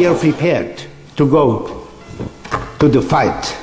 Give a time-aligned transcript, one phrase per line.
[0.00, 1.68] We are prepared to go
[2.78, 3.54] to the fight.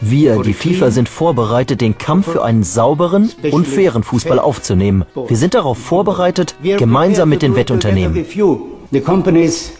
[0.00, 5.04] Wir, die FIFA, sind vorbereitet, den Kampf für einen sauberen und fairen Fußball aufzunehmen.
[5.28, 8.24] Wir sind darauf vorbereitet, gemeinsam mit den Wettunternehmen.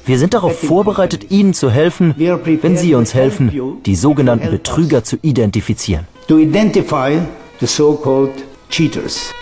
[0.04, 5.16] Wir sind darauf vorbereitet, Ihnen zu helfen, wenn Sie uns helfen, die sogenannten Betrüger zu
[5.22, 6.06] identifizieren.
[6.28, 7.20] To identify
[7.60, 8.32] the so-called
[8.68, 9.32] cheaters.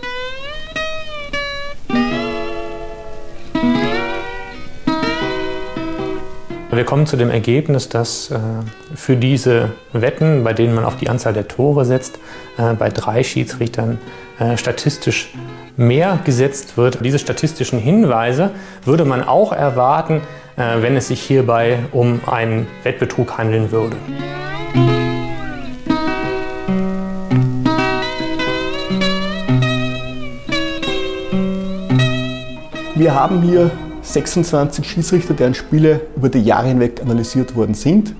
[6.76, 8.38] Wir kommen zu dem Ergebnis, dass äh,
[8.96, 12.18] für diese Wetten, bei denen man auf die Anzahl der Tore setzt,
[12.58, 14.00] äh, bei drei Schiedsrichtern
[14.40, 15.32] äh, statistisch
[15.76, 17.04] mehr gesetzt wird.
[17.04, 18.50] Diese statistischen Hinweise
[18.84, 20.20] würde man auch erwarten,
[20.56, 23.96] wenn es sich hierbei um einen Wettbetrug handeln würde.
[32.94, 33.72] Wir haben hier
[34.04, 38.14] 26 Schiedsrichter, deren Spiele über die Jahre hinweg analysiert worden sind.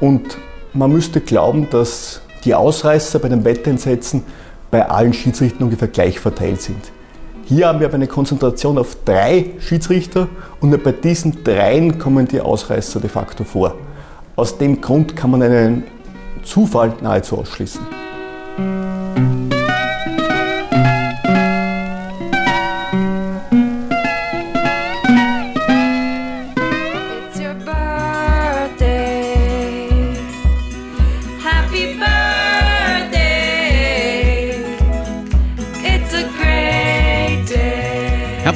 [0.00, 0.38] Und
[0.72, 4.22] man müsste glauben, dass die Ausreißer bei den Wetteinsätzen
[4.70, 6.92] bei allen Schiedsrichtern ungefähr gleich verteilt sind.
[7.44, 10.28] Hier haben wir aber eine Konzentration auf drei Schiedsrichter
[10.60, 13.74] und nur bei diesen dreien kommen die Ausreißer de facto vor.
[14.36, 15.82] Aus dem Grund kann man einen
[16.44, 17.80] Zufall nahezu ausschließen.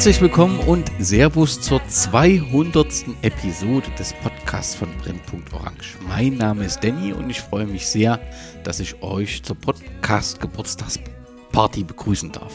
[0.05, 3.07] Herzlich willkommen und Servus zur 200.
[3.23, 5.97] Episode des Podcasts von Brennpunkt Orange.
[6.07, 8.21] Mein Name ist Danny und ich freue mich sehr,
[8.65, 12.53] dass ich euch zur Podcast Geburtstagsparty begrüßen darf.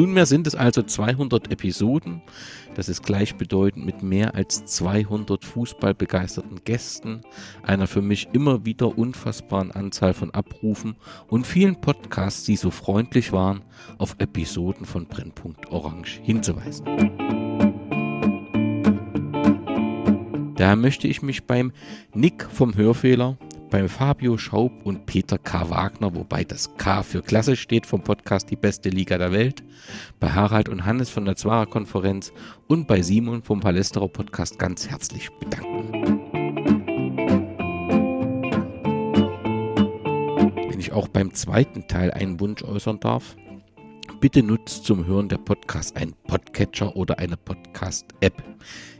[0.00, 2.22] Nunmehr sind es also 200 Episoden.
[2.74, 7.20] Das ist gleichbedeutend mit mehr als 200 fußballbegeisterten Gästen,
[7.62, 10.96] einer für mich immer wieder unfassbaren Anzahl von Abrufen
[11.28, 13.60] und vielen Podcasts, die so freundlich waren,
[13.98, 16.86] auf Episoden von Brennpunkt Orange hinzuweisen.
[20.56, 21.72] Daher möchte ich mich beim
[22.14, 23.36] Nick vom Hörfehler
[23.70, 25.70] beim Fabio Schaub und Peter K.
[25.70, 29.62] Wagner, wobei das K für Klasse steht vom Podcast Die beste Liga der Welt,
[30.18, 32.32] bei Harald und Hannes von der Zwarer Konferenz
[32.66, 36.20] und bei Simon vom Palästerer Podcast ganz herzlich bedanken.
[40.68, 43.36] Wenn ich auch beim zweiten Teil einen Wunsch äußern darf,
[44.20, 48.42] bitte nutzt zum Hören der Podcast einen Podcatcher oder eine Podcast-App.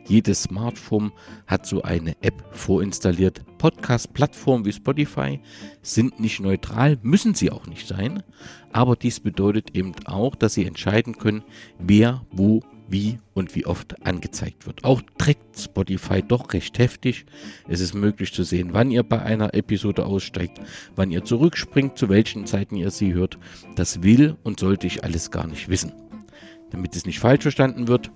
[0.06, 1.12] Jedes Smartphone
[1.46, 3.42] hat so eine App vorinstalliert.
[3.58, 5.38] Podcast-Plattformen wie Spotify
[5.82, 8.22] sind nicht neutral, müssen sie auch nicht sein.
[8.72, 11.42] Aber dies bedeutet eben auch, dass sie entscheiden können,
[11.78, 14.84] wer, wo, wie und wie oft angezeigt wird.
[14.84, 17.24] Auch trägt Spotify doch recht heftig.
[17.68, 20.60] Es ist möglich zu sehen, wann ihr bei einer Episode aussteigt,
[20.96, 23.38] wann ihr zurückspringt, zu welchen Zeiten ihr sie hört.
[23.76, 25.92] Das will und sollte ich alles gar nicht wissen.
[26.70, 28.10] Damit es nicht falsch verstanden wird,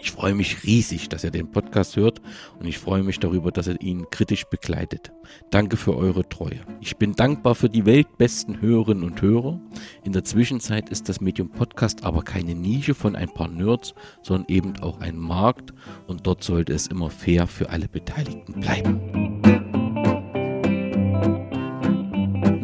[0.00, 2.20] ich freue mich riesig, dass ihr den Podcast hört
[2.58, 5.12] und ich freue mich darüber, dass ihr ihn kritisch begleitet.
[5.50, 6.60] Danke für eure Treue.
[6.80, 9.60] Ich bin dankbar für die weltbesten Hörerinnen und Hörer.
[10.04, 14.48] In der Zwischenzeit ist das Medium Podcast aber keine Nische von ein paar Nerds, sondern
[14.48, 15.72] eben auch ein Markt
[16.06, 19.29] und dort sollte es immer fair für alle Beteiligten bleiben.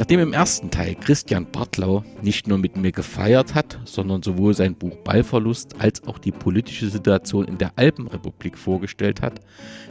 [0.07, 4.77] Nachdem im ersten Teil Christian Bartlau nicht nur mit mir gefeiert hat, sondern sowohl sein
[4.77, 9.41] Buch Ballverlust als auch die politische Situation in der Alpenrepublik vorgestellt hat,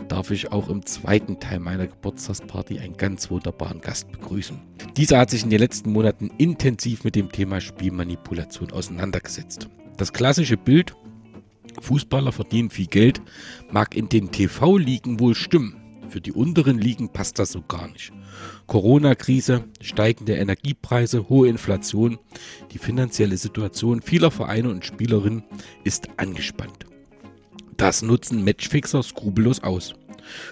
[0.08, 4.58] darf ich auch im zweiten Teil meiner Geburtstagsparty einen ganz wunderbaren Gast begrüßen.
[4.96, 9.68] Dieser hat sich in den letzten Monaten intensiv mit dem Thema Spielmanipulation auseinandergesetzt.
[9.98, 10.96] Das klassische Bild,
[11.82, 13.22] Fußballer verdienen viel Geld,
[13.70, 15.85] mag in den TV-Ligen wohl stimmen.
[16.10, 18.12] Für die unteren Ligen passt das so gar nicht.
[18.68, 22.18] Corona-Krise, steigende Energiepreise, hohe Inflation,
[22.72, 25.44] die finanzielle Situation vieler Vereine und Spielerinnen
[25.84, 26.86] ist angespannt.
[27.78, 29.96] Das nutzen Matchfixer skrupellos aus.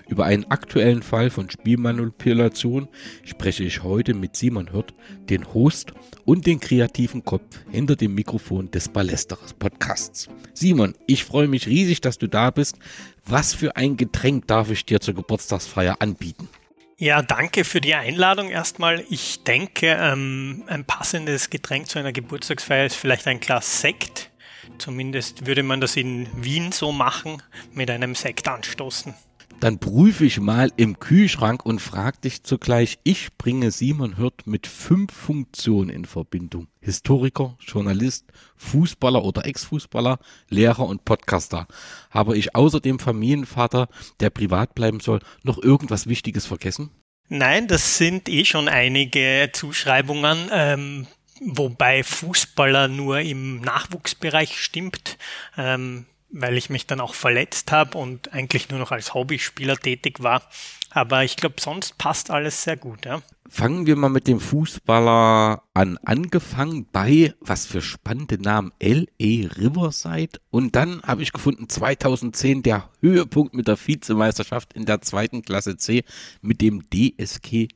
[0.08, 2.88] Über einen aktuellen Fall von Spielmanipulation
[3.24, 4.94] spreche ich heute mit Simon Hirt,
[5.30, 5.94] den Host
[6.26, 10.30] und den kreativen Kopf hinter dem Mikrofon des Ballesteres Podcasts.
[10.54, 12.78] Simon, ich freue mich riesig, dass du da bist.
[13.26, 16.50] Was für ein Getränk darf ich dir zur Geburtstagsfeier anbieten?
[16.98, 19.04] Ja, danke für die Einladung erstmal.
[19.10, 24.30] Ich denke, ähm, ein passendes Getränk zu einer Geburtstagsfeier ist vielleicht ein Glas Sekt.
[24.78, 27.42] Zumindest würde man das in Wien so machen,
[27.74, 29.14] mit einem Sekt anstoßen.
[29.60, 34.68] Dann prüfe ich mal im Kühlschrank und frage dich zugleich, ich bringe Simon Hirt mit
[34.68, 36.68] fünf Funktionen in Verbindung.
[36.82, 38.26] Historiker, Journalist,
[38.58, 40.20] Fußballer oder Ex-Fußballer,
[40.50, 41.68] Lehrer und Podcaster.
[42.10, 43.88] Habe ich außer dem Familienvater,
[44.20, 46.90] der privat bleiben soll, noch irgendwas Wichtiges vergessen?
[47.30, 50.50] Nein, das sind eh schon einige Zuschreibungen.
[50.52, 51.08] Ähm
[51.46, 55.18] wobei Fußballer nur im Nachwuchsbereich stimmt.
[55.58, 60.22] Ähm, weil ich mich dann auch verletzt habe und eigentlich nur noch als Hobbyspieler tätig
[60.22, 60.42] war.
[60.90, 63.06] Aber ich glaube, sonst passt alles sehr gut.
[63.06, 63.22] Ja.
[63.48, 65.98] Fangen wir mal mit dem Fußballer an.
[66.04, 69.48] Angefangen bei, was für spannende Namen, L.E.
[69.58, 70.40] Riverside.
[70.50, 75.78] Und dann habe ich gefunden, 2010 der Höhepunkt mit der Vizemeisterschaft in der zweiten Klasse
[75.78, 76.04] C
[76.42, 77.68] mit dem DSG,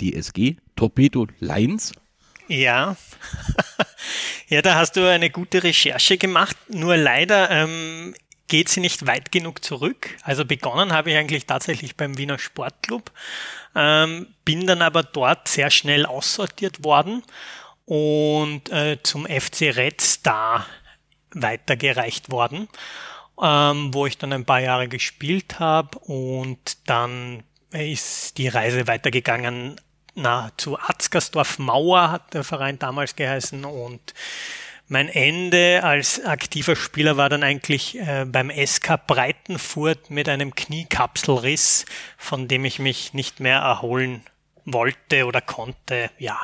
[0.00, 1.92] DSG, Torpedo Lions.
[2.48, 2.96] Ja.
[4.48, 6.56] ja, da hast du eine gute Recherche gemacht.
[6.68, 8.14] Nur leider ähm,
[8.48, 10.10] geht sie nicht weit genug zurück.
[10.22, 13.10] Also begonnen habe ich eigentlich tatsächlich beim Wiener Sportclub,
[13.74, 17.22] ähm, bin dann aber dort sehr schnell aussortiert worden
[17.86, 20.66] und äh, zum FC Red Star
[21.32, 22.68] weitergereicht worden,
[23.42, 29.80] ähm, wo ich dann ein paar Jahre gespielt habe und dann ist die Reise weitergegangen
[30.14, 34.14] na, zu Atzgersdorf Mauer hat der Verein damals geheißen und
[34.86, 41.86] mein Ende als aktiver Spieler war dann eigentlich äh, beim SK Breitenfurt mit einem Kniekapselriss,
[42.18, 44.22] von dem ich mich nicht mehr erholen
[44.66, 46.10] wollte oder konnte.
[46.18, 46.40] Ja,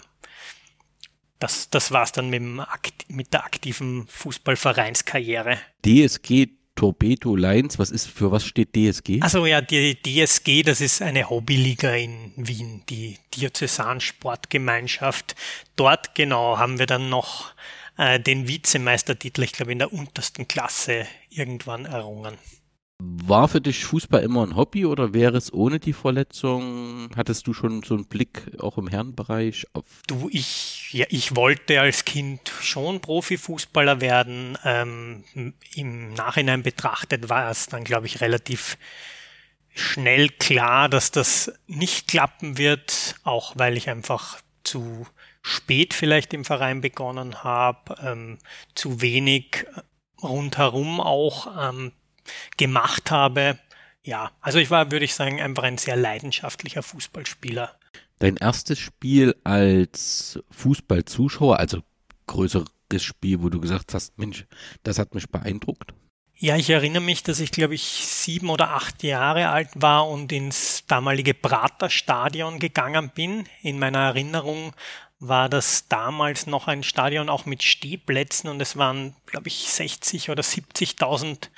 [1.38, 2.62] das, das war's dann mit, dem,
[3.08, 5.58] mit der aktiven Fußballvereinskarriere.
[5.84, 6.48] DSG
[6.80, 9.20] Torpedo Lions, was ist, für was steht DSG?
[9.20, 15.36] Also ja, die DSG, das ist eine Hobbyliga in Wien, die Diözesansportgemeinschaft.
[15.76, 17.52] Dort genau haben wir dann noch
[17.98, 22.38] äh, den Vizemeistertitel, ich glaube in der untersten Klasse irgendwann errungen.
[23.02, 27.10] War für dich Fußball immer ein Hobby oder wäre es ohne die Verletzung?
[27.14, 29.84] Hattest du schon so einen Blick auch im Herrenbereich auf?
[30.06, 34.58] Du, ich, ja, ich wollte als Kind schon Profifußballer werden.
[34.64, 35.24] Ähm,
[35.74, 38.76] Im Nachhinein betrachtet war es dann, glaube ich, relativ
[39.74, 45.06] schnell klar, dass das nicht klappen wird, auch weil ich einfach zu
[45.42, 48.38] spät vielleicht im Verein begonnen habe, ähm,
[48.74, 49.64] zu wenig
[50.22, 51.92] rundherum auch ähm,
[52.56, 53.58] gemacht habe.
[54.02, 57.79] Ja, also ich war, würde ich sagen, einfach ein sehr leidenschaftlicher Fußballspieler.
[58.20, 61.80] Dein erstes Spiel als Fußballzuschauer, also
[62.26, 62.68] größeres
[62.98, 64.46] Spiel, wo du gesagt hast, Mensch,
[64.82, 65.94] das hat mich beeindruckt?
[66.36, 70.32] Ja, ich erinnere mich, dass ich, glaube ich, sieben oder acht Jahre alt war und
[70.32, 73.46] ins damalige Prater Stadion gegangen bin.
[73.62, 74.72] In meiner Erinnerung
[75.18, 80.28] war das damals noch ein Stadion auch mit Stehplätzen und es waren, glaube ich, 60
[80.28, 81.48] oder 70.000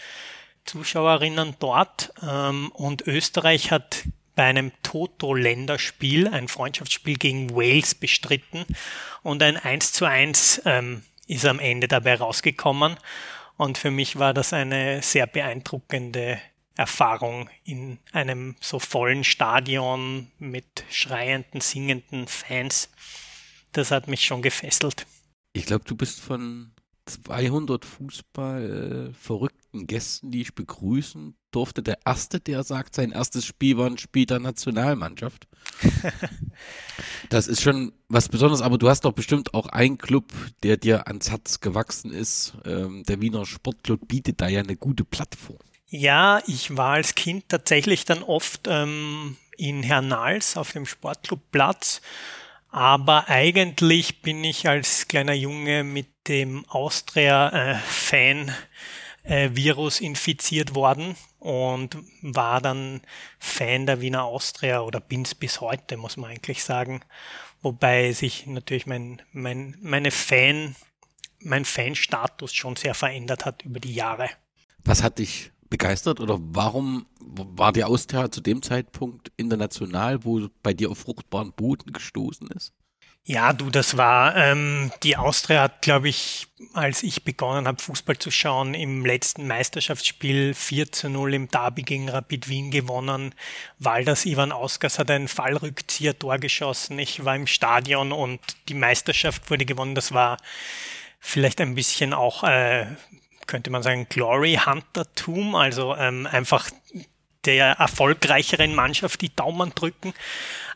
[0.65, 8.65] Zuschauerinnen dort ähm, und Österreich hat bei einem Toto-Länderspiel, ein Freundschaftsspiel gegen Wales bestritten
[9.23, 12.97] und ein 1 zu 1 ähm, ist am Ende dabei rausgekommen
[13.57, 16.41] und für mich war das eine sehr beeindruckende
[16.75, 22.91] Erfahrung in einem so vollen Stadion mit schreienden, singenden Fans.
[23.73, 25.07] Das hat mich schon gefesselt.
[25.53, 26.73] Ich glaube, du bist von
[27.07, 33.79] 200 Fußball äh, Gästen, die ich begrüßen durfte, der erste, der sagt, sein erstes Spiel
[33.79, 35.47] war ein Spiel der Nationalmannschaft.
[37.31, 40.33] das ist schon was Besonderes, aber du hast doch bestimmt auch einen Club,
[40.63, 42.55] der dir ans Herz gewachsen ist.
[42.65, 45.59] Ähm, der Wiener Sportclub bietet da ja eine gute Plattform.
[45.89, 52.01] Ja, ich war als Kind tatsächlich dann oft ähm, in Hernals auf dem Sportclubplatz
[52.73, 58.55] aber eigentlich bin ich als kleiner Junge mit dem Austria-Fan-Virus äh,
[59.25, 63.03] infiziert worden und war dann
[63.39, 67.03] Fan der Wiener Austria oder bin's bis heute, muss man eigentlich sagen.
[67.63, 70.75] Wobei sich natürlich mein, mein, meine Fan,
[71.41, 74.29] mein Fanstatus schon sehr verändert hat über die Jahre.
[74.85, 80.75] Was hat dich begeistert oder warum war die Austria zu dem Zeitpunkt international, wo bei
[80.75, 82.75] dir auf fruchtbaren Boden gestoßen ist?
[83.25, 88.19] Ja, du, das war, ähm, die Austria hat, glaube ich, als ich begonnen habe, Fußball
[88.19, 93.33] zu schauen, im letzten Meisterschaftsspiel 4 zu 0 im Derby gegen Rapid Wien gewonnen.
[93.79, 96.99] Walders Ivan Ausgas hat ein Fallrückzieher-Tor geschossen.
[96.99, 99.95] Ich war im Stadion und die Meisterschaft wurde gewonnen.
[99.95, 100.39] Das war
[101.21, 102.87] vielleicht ein bisschen auch äh,
[103.47, 106.71] könnte man sagen, Glory Huntertum, also ähm, einfach
[107.45, 110.15] der erfolgreicheren Mannschaft die Daumen drücken.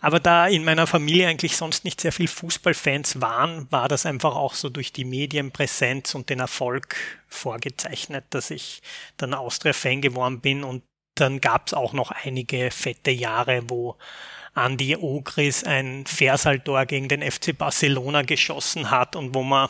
[0.00, 4.34] Aber da in meiner Familie eigentlich sonst nicht sehr viel Fußballfans waren, war das einfach
[4.34, 6.96] auch so durch die Medienpräsenz und den Erfolg
[7.28, 8.82] vorgezeichnet, dass ich
[9.16, 10.82] dann Austria-Fan geworden bin und
[11.14, 13.96] dann gab es auch noch einige fette Jahre, wo
[14.54, 19.68] Andy Ogris ein Versaltor gegen den FC Barcelona geschossen hat und wo man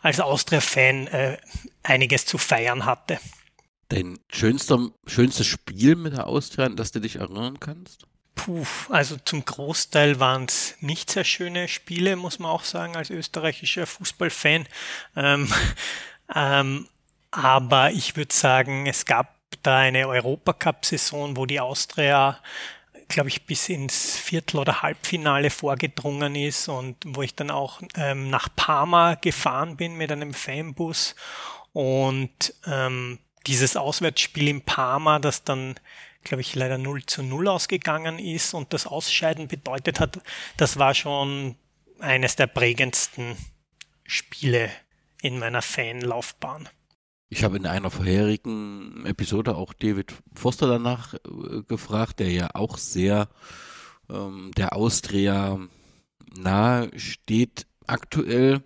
[0.00, 1.36] als Austria-Fan äh,
[1.82, 3.18] einiges zu feiern hatte.
[3.92, 8.06] Dein schönster, schönstes Spiel mit der Austria, an das du dich erinnern kannst?
[8.34, 13.10] Puh, also zum Großteil waren es nicht sehr schöne Spiele, muss man auch sagen, als
[13.10, 14.66] österreichischer Fußballfan.
[15.14, 15.52] Ähm,
[16.34, 16.88] ähm,
[17.32, 22.40] aber ich würde sagen, es gab da eine Europacup-Saison, wo die Austria
[23.08, 28.30] glaube ich, bis ins Viertel- oder Halbfinale vorgedrungen ist und wo ich dann auch ähm,
[28.30, 31.14] nach Parma gefahren bin mit einem Fanbus
[31.74, 35.74] und ähm, dieses Auswärtsspiel in Parma, das dann,
[36.24, 40.20] glaube ich, leider 0 zu 0 ausgegangen ist und das Ausscheiden bedeutet hat,
[40.56, 41.56] das war schon
[41.98, 43.36] eines der prägendsten
[44.04, 44.70] Spiele
[45.22, 46.68] in meiner Fanlaufbahn.
[47.28, 52.76] Ich habe in einer vorherigen Episode auch David Forster danach äh, gefragt, der ja auch
[52.76, 53.28] sehr
[54.10, 55.58] ähm, der Austria
[56.36, 57.66] nahe steht.
[57.86, 58.62] Aktuell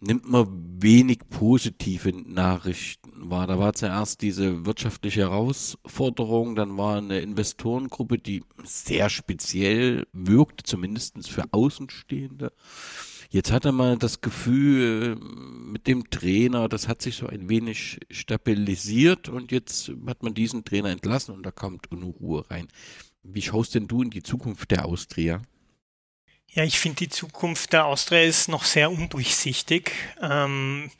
[0.00, 3.46] nimmt man wenig positive Nachrichten wahr.
[3.46, 11.28] Da war zuerst diese wirtschaftliche Herausforderung, dann war eine Investorengruppe, die sehr speziell wirkte, zumindest
[11.28, 12.52] für Außenstehende.
[13.30, 19.28] Jetzt hatte man das Gefühl mit dem Trainer, das hat sich so ein wenig stabilisiert
[19.28, 22.68] und jetzt hat man diesen Trainer entlassen und da kommt Unruhe rein.
[23.22, 25.42] Wie schaust denn du in die Zukunft der Austria?
[26.56, 29.92] Ja, ich finde, die Zukunft der Austria ist noch sehr undurchsichtig.
[30.22, 30.90] Ähm,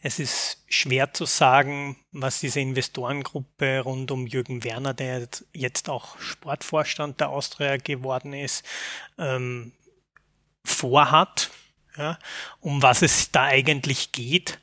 [0.00, 6.16] es ist schwer zu sagen, was diese Investorengruppe rund um Jürgen Werner, der jetzt auch
[6.20, 8.64] Sportvorstand der Austria geworden ist,
[9.18, 9.72] ähm,
[10.64, 11.50] vorhat
[11.96, 12.16] ja,
[12.60, 14.60] um was es da eigentlich geht.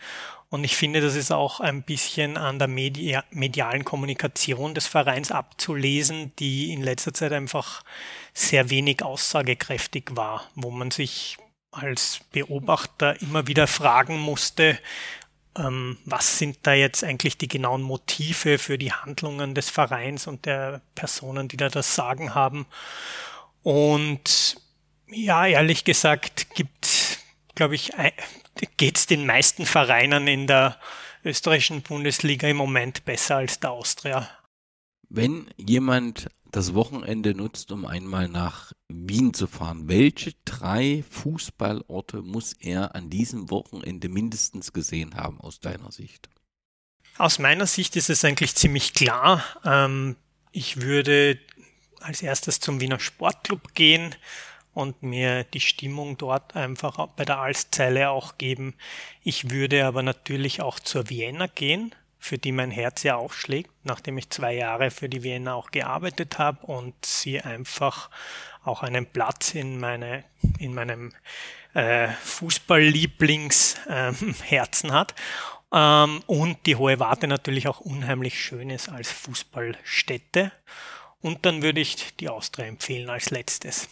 [0.50, 5.30] Und ich finde, das ist auch ein bisschen an der Media medialen Kommunikation des Vereins
[5.30, 7.84] abzulesen, die in letzter Zeit einfach
[8.38, 11.38] sehr wenig aussagekräftig war, wo man sich
[11.72, 14.79] als Beobachter immer wieder fragen musste,
[15.58, 20.46] ähm, was sind da jetzt eigentlich die genauen Motive für die Handlungen des Vereins und
[20.46, 22.65] der Personen, die da das Sagen haben.
[23.63, 24.58] Und
[25.08, 27.17] ja, ehrlich gesagt, gibt
[27.58, 27.91] glaube ich,
[28.77, 30.79] geht es den meisten Vereinen in der
[31.25, 34.29] österreichischen Bundesliga im Moment besser als der Austria.
[35.10, 42.53] Wenn jemand das Wochenende nutzt, um einmal nach Wien zu fahren, welche drei Fußballorte muss
[42.53, 46.29] er an diesem Wochenende mindestens gesehen haben aus deiner Sicht?
[47.19, 49.43] Aus meiner Sicht ist es eigentlich ziemlich klar.
[49.63, 50.15] Ähm,
[50.51, 51.39] ich würde
[51.99, 54.15] als erstes zum Wiener Sportclub gehen
[54.73, 58.73] und mir die Stimmung dort einfach bei der Alszeile auch geben.
[59.21, 61.93] Ich würde aber natürlich auch zur Vienna gehen,
[62.27, 65.72] für die mein Herz ja auch schlägt, nachdem ich zwei Jahre für die Vienna auch
[65.72, 68.10] gearbeitet habe und sie einfach
[68.63, 70.25] auch einen Platz in, meine,
[70.60, 71.13] in meinem
[71.74, 75.15] äh, Fußballlieblingsherzen ähm, hat.
[75.72, 80.51] Ähm, und die Hohe Warte natürlich auch unheimlich schön ist als Fußballstätte.
[81.21, 83.89] Und dann würde ich die Austria empfehlen als letztes.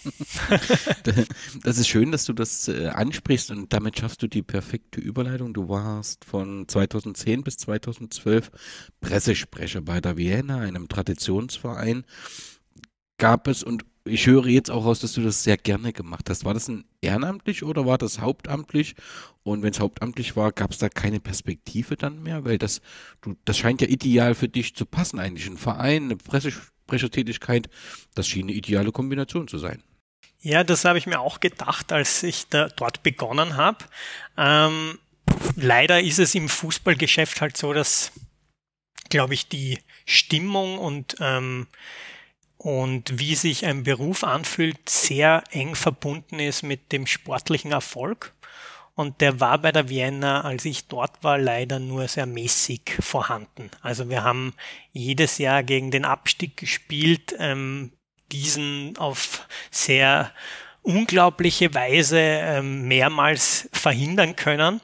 [1.64, 5.54] das ist schön, dass du das äh, ansprichst und damit schaffst du die perfekte Überleitung.
[5.54, 8.52] Du warst von 2010 bis 2012
[9.02, 12.06] Pressesprecher bei der Vienna, einem Traditionsverein.
[13.18, 16.46] Gab es, und ich höre jetzt auch raus, dass du das sehr gerne gemacht hast.
[16.46, 18.94] War das ein ehrenamtlich oder war das hauptamtlich?
[19.42, 22.46] Und wenn es hauptamtlich war, gab es da keine Perspektive dann mehr?
[22.46, 22.82] Weil das,
[23.22, 25.48] du, das scheint ja ideal für dich zu passen, eigentlich.
[25.48, 27.70] Ein Verein, eine Pressesprecher Sprechertätigkeit,
[28.14, 29.82] das schien eine ideale Kombination zu sein.
[30.42, 33.80] Ja, das habe ich mir auch gedacht, als ich da dort begonnen habe.
[34.38, 35.00] Ähm,
[35.56, 38.12] leider ist es im Fußballgeschäft halt so, dass,
[39.10, 41.66] glaube ich, die Stimmung und, ähm,
[42.58, 48.35] und wie sich ein Beruf anfühlt, sehr eng verbunden ist mit dem sportlichen Erfolg.
[48.96, 53.70] Und der war bei der Vienna, als ich dort war, leider nur sehr mäßig vorhanden.
[53.82, 54.54] Also wir haben
[54.94, 57.92] jedes Jahr gegen den Abstieg gespielt, ähm,
[58.32, 60.32] diesen auf sehr
[60.82, 64.80] unglaubliche Weise ähm, mehrmals verhindern können.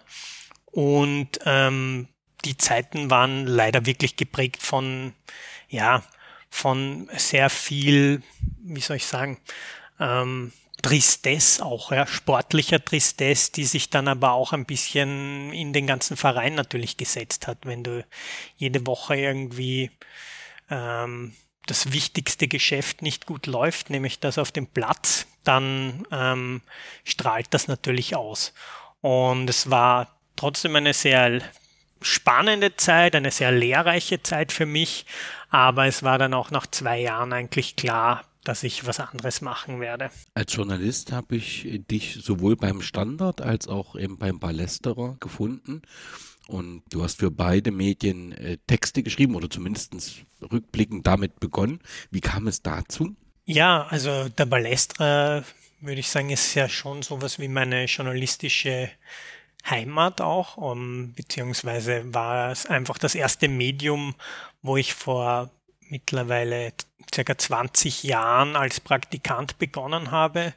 [0.65, 2.09] Und ähm,
[2.43, 5.13] die Zeiten waren leider wirklich geprägt von,
[5.69, 6.03] ja,
[6.49, 8.23] von sehr viel,
[8.61, 9.39] wie soll ich sagen,
[9.99, 15.87] ähm, Tristesse auch, ja, sportlicher Tristesse, die sich dann aber auch ein bisschen in den
[15.87, 18.05] ganzen Verein natürlich gesetzt hat, wenn du
[18.57, 19.91] jede Woche irgendwie
[20.69, 21.33] ähm,
[21.67, 26.61] das wichtigste Geschäft nicht gut läuft, nämlich das auf dem Platz, dann ähm,
[27.03, 28.53] strahlt das natürlich aus.
[29.01, 31.41] Und es war trotzdem eine sehr
[32.01, 35.05] spannende Zeit, eine sehr lehrreiche Zeit für mich,
[35.53, 39.79] Aber es war dann auch nach zwei Jahren eigentlich klar, dass ich was anderes machen
[39.79, 40.09] werde.
[40.33, 45.81] Als Journalist habe ich dich sowohl beim Standard als auch eben beim Ballesterer gefunden.
[46.47, 49.93] Und du hast für beide Medien äh, Texte geschrieben oder zumindest
[50.51, 51.79] rückblickend damit begonnen.
[52.09, 53.15] Wie kam es dazu?
[53.45, 55.43] Ja, also der Ballesterer,
[55.79, 58.89] würde ich sagen, ist ja schon sowas wie meine journalistische
[59.69, 64.15] Heimat auch, um, beziehungsweise war es einfach das erste Medium,
[64.61, 65.51] wo ich vor
[65.89, 66.73] mittlerweile
[67.13, 70.53] circa 20 Jahren als Praktikant begonnen habe,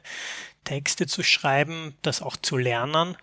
[0.63, 3.17] Texte zu schreiben, das auch zu lernen.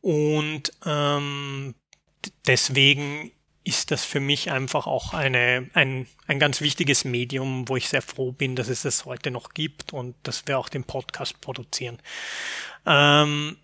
[0.00, 1.74] Und ähm,
[2.46, 3.32] deswegen
[3.64, 8.02] ist das für mich einfach auch eine, ein, ein ganz wichtiges Medium, wo ich sehr
[8.02, 11.98] froh bin, dass es das heute noch gibt und dass wir auch den Podcast produzieren.
[12.86, 13.56] Ähm,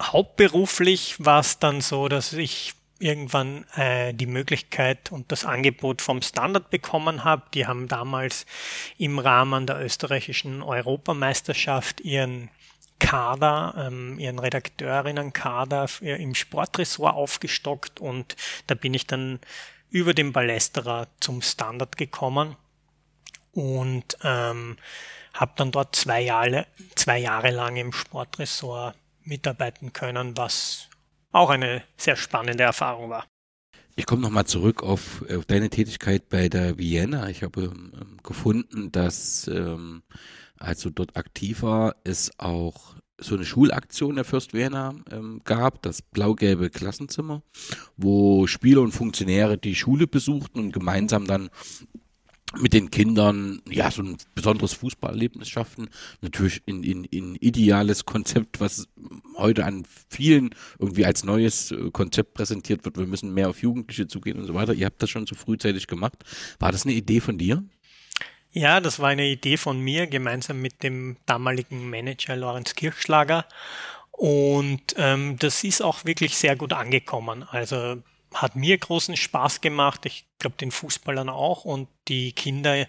[0.00, 6.22] hauptberuflich war es dann so, dass ich irgendwann äh, die Möglichkeit und das Angebot vom
[6.22, 7.42] Standard bekommen habe.
[7.54, 8.46] Die haben damals
[8.98, 12.50] im Rahmen der österreichischen Europameisterschaft ihren
[12.98, 18.36] Kader, ähm, ihren Redakteurinnenkader im Sportressort aufgestockt und
[18.66, 19.38] da bin ich dann
[19.90, 22.56] über den Ballesterer zum Standard gekommen
[23.52, 24.76] und ähm,
[25.34, 30.88] habe dann dort zwei Jahre, zwei Jahre lang im Sportressort mitarbeiten können, was
[31.36, 33.26] auch eine sehr spannende Erfahrung war.
[33.94, 37.28] Ich komme nochmal zurück auf, auf, deine Tätigkeit bei der Vienna.
[37.28, 40.02] Ich habe ähm, gefunden, dass ähm,
[40.58, 45.82] als du dort aktiv war, es auch so eine Schulaktion der Fürst Vienna ähm, gab,
[45.82, 47.42] das blau-gelbe Klassenzimmer,
[47.96, 51.48] wo Spieler und Funktionäre die Schule besuchten und gemeinsam dann
[52.58, 55.88] mit den Kindern ja so ein besonderes Fußballerlebnis schaffen.
[56.20, 58.88] Natürlich in, in, in ideales Konzept, was
[59.36, 62.98] heute an vielen irgendwie als neues äh, Konzept präsentiert wird.
[62.98, 64.74] Wir müssen mehr auf Jugendliche zugehen und so weiter.
[64.74, 66.24] Ihr habt das schon so frühzeitig gemacht.
[66.58, 67.64] War das eine Idee von dir?
[68.52, 73.44] Ja, das war eine Idee von mir, gemeinsam mit dem damaligen Manager Lorenz Kirchschlager.
[74.12, 77.42] Und ähm, das ist auch wirklich sehr gut angekommen.
[77.42, 78.02] Also
[78.42, 80.06] hat mir großen Spaß gemacht.
[80.06, 81.64] Ich glaube, den Fußballern auch.
[81.64, 82.86] Und die Kinder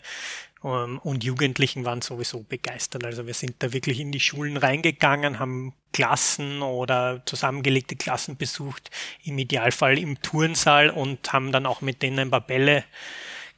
[0.64, 3.06] ähm, und Jugendlichen waren sowieso begeistert.
[3.06, 8.92] Also wir sind da wirklich in die Schulen reingegangen, haben Klassen oder zusammengelegte Klassen besucht,
[9.24, 12.84] im Idealfall im Turnsaal und haben dann auch mit denen ein paar Bälle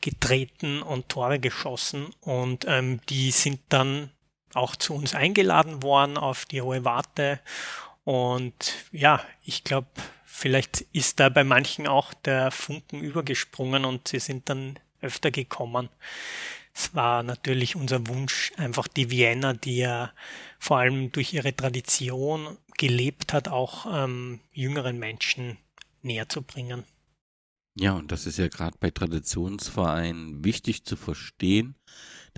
[0.02, 2.08] getreten und Tore geschossen.
[2.22, 4.12] Und ähm, die sind dann
[4.54, 7.40] auch zu uns eingeladen worden auf die Hohe Warte.
[8.04, 9.88] Und ja, ich glaube,
[10.32, 15.90] vielleicht ist da bei manchen auch der Funken übergesprungen und sie sind dann öfter gekommen.
[16.74, 20.14] Es war natürlich unser Wunsch, einfach die Vienna, die ja
[20.60, 25.58] vor allem durch ihre Tradition gelebt hat, auch ähm, jüngeren Menschen
[26.04, 26.86] näher zu bringen.
[27.76, 31.76] Ja, und das ist ja gerade bei Traditionsvereinen wichtig zu verstehen,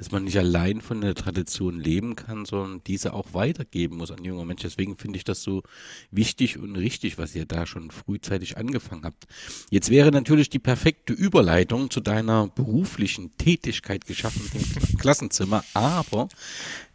[0.02, 4.24] dass man nicht allein von der Tradition leben kann, sondern diese auch weitergeben muss an
[4.24, 4.64] junge Menschen.
[4.64, 5.62] Deswegen finde ich das so
[6.10, 9.28] wichtig und richtig, was ihr da schon frühzeitig angefangen habt.
[9.70, 16.30] Jetzt wäre natürlich die perfekte Überleitung zu deiner beruflichen Tätigkeit geschaffen dem Klassenzimmer, aber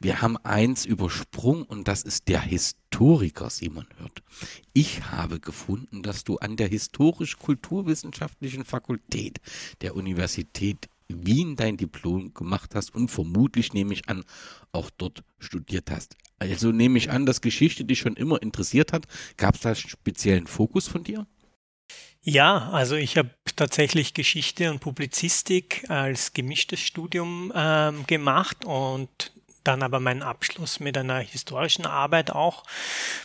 [0.00, 4.24] wir haben eins übersprungen und das ist der Historiker Simon Hört.
[4.72, 9.38] Ich habe gefunden, dass du an der historisch-kulturwissenschaftlichen Fakultät
[9.80, 14.24] der Universität Wien dein Diplom gemacht hast und vermutlich nehme ich an,
[14.72, 16.16] auch dort studiert hast.
[16.38, 19.06] Also nehme ich an, dass Geschichte dich schon immer interessiert hat.
[19.36, 21.26] Gab es da einen speziellen Fokus von dir?
[22.20, 29.32] Ja, also ich habe tatsächlich Geschichte und Publizistik als gemischtes Studium ähm, gemacht und
[29.66, 32.64] dann aber meinen Abschluss mit einer historischen Arbeit auch.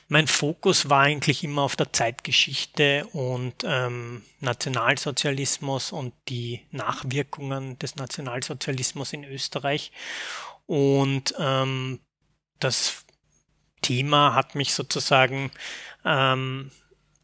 [0.07, 7.95] Mein Fokus war eigentlich immer auf der Zeitgeschichte und ähm, Nationalsozialismus und die Nachwirkungen des
[7.95, 9.91] Nationalsozialismus in Österreich.
[10.65, 11.99] Und ähm,
[12.59, 13.05] das
[13.81, 15.51] Thema hat mich sozusagen
[16.05, 16.71] ähm,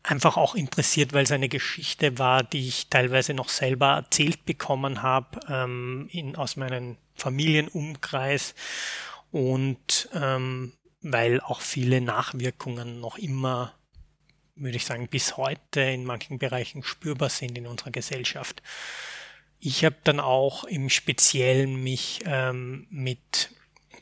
[0.04, 5.02] einfach auch interessiert, weil es eine Geschichte war, die ich teilweise noch selber erzählt bekommen
[5.02, 8.56] habe ähm, aus meinem Familienumkreis
[9.38, 13.74] und ähm, weil auch viele Nachwirkungen noch immer,
[14.56, 18.64] würde ich sagen, bis heute in manchen Bereichen spürbar sind in unserer Gesellschaft.
[19.60, 23.52] Ich habe dann auch im Speziellen mich ähm, mit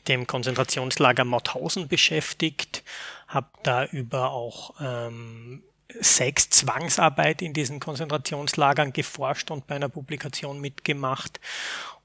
[0.08, 2.82] dem Konzentrationslager Mauthausen beschäftigt,
[3.28, 5.62] habe da über auch ähm,
[6.00, 11.40] Sex, Zwangsarbeit in diesen Konzentrationslagern geforscht und bei einer Publikation mitgemacht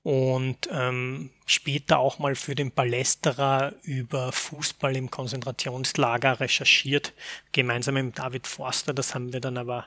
[0.03, 7.13] und ähm, später auch mal für den Palästerer über Fußball im Konzentrationslager recherchiert,
[7.51, 8.93] gemeinsam mit David Forster.
[8.93, 9.85] Das haben wir dann aber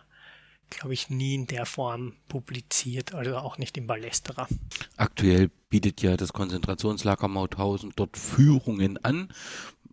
[0.70, 4.48] glaube ich, nie in der Form publiziert, also auch nicht im Ballesterer.
[4.96, 9.32] Aktuell bietet ja das Konzentrationslager Mauthausen dort Führungen an.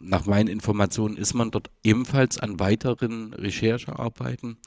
[0.03, 4.57] Nach meinen Informationen ist man dort ebenfalls an weiteren Recherchearbeiten.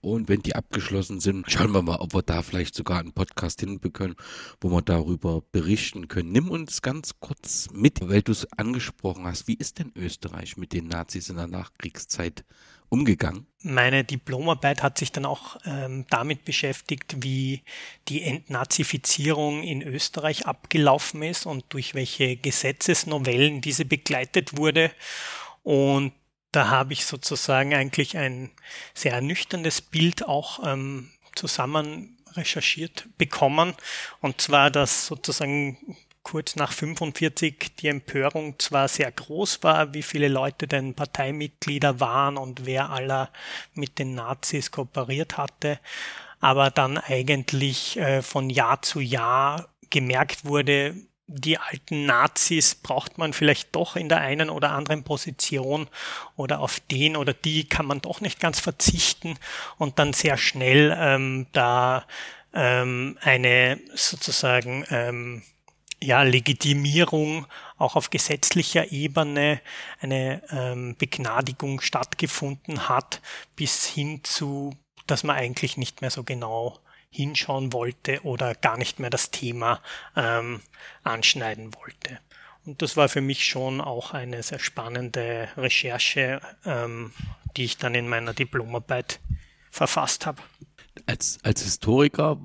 [0.00, 3.60] Und wenn die abgeschlossen sind, schauen wir mal, ob wir da vielleicht sogar einen Podcast
[3.60, 4.14] hinbekommen,
[4.60, 6.30] wo wir darüber berichten können.
[6.30, 9.48] Nimm uns ganz kurz mit, weil du es angesprochen hast.
[9.48, 12.44] Wie ist denn Österreich mit den Nazis in der Nachkriegszeit
[12.94, 13.46] umgegangen?
[13.62, 17.62] Meine Diplomarbeit hat sich dann auch ähm, damit beschäftigt, wie
[18.08, 24.90] die Entnazifizierung in Österreich abgelaufen ist und durch welche Gesetzesnovellen diese begleitet wurde.
[25.62, 26.12] Und
[26.52, 28.50] da habe ich sozusagen eigentlich ein
[28.94, 33.74] sehr ernüchterndes Bild auch ähm, zusammen recherchiert bekommen.
[34.20, 40.28] Und zwar, dass sozusagen kurz nach 45 die Empörung zwar sehr groß war, wie viele
[40.28, 43.30] Leute denn Parteimitglieder waren und wer aller
[43.74, 45.78] mit den Nazis kooperiert hatte,
[46.40, 53.32] aber dann eigentlich äh, von Jahr zu Jahr gemerkt wurde, die alten Nazis braucht man
[53.32, 55.88] vielleicht doch in der einen oder anderen Position
[56.36, 59.38] oder auf den oder die kann man doch nicht ganz verzichten
[59.78, 62.06] und dann sehr schnell ähm, da
[62.52, 65.42] ähm, eine sozusagen ähm,
[66.04, 67.46] ja, Legitimierung
[67.78, 69.60] auch auf gesetzlicher Ebene
[70.00, 73.20] eine ähm, Begnadigung stattgefunden hat,
[73.56, 76.78] bis hin zu, dass man eigentlich nicht mehr so genau
[77.10, 79.80] hinschauen wollte oder gar nicht mehr das Thema
[80.16, 80.60] ähm,
[81.04, 82.18] anschneiden wollte.
[82.66, 87.12] Und das war für mich schon auch eine sehr spannende Recherche, ähm,
[87.56, 89.20] die ich dann in meiner Diplomarbeit
[89.70, 90.42] verfasst habe.
[91.06, 92.38] Als, als Historiker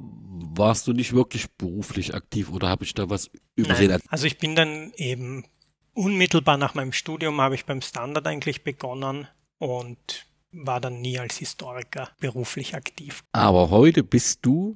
[0.55, 3.91] warst du nicht wirklich beruflich aktiv oder habe ich da was übersehen?
[3.91, 4.01] Nein.
[4.09, 5.45] Also ich bin dann eben
[5.93, 11.37] unmittelbar nach meinem Studium habe ich beim Standard eigentlich begonnen und war dann nie als
[11.37, 13.23] Historiker beruflich aktiv.
[13.31, 14.75] Aber heute bist du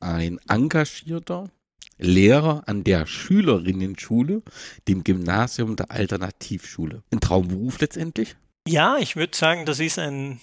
[0.00, 1.50] ein engagierter
[1.96, 4.42] Lehrer an der Schülerinnenschule,
[4.88, 7.02] dem Gymnasium der Alternativschule.
[7.10, 8.36] Ein Traumberuf letztendlich?
[8.66, 10.40] Ja, ich würde sagen, das ist ein,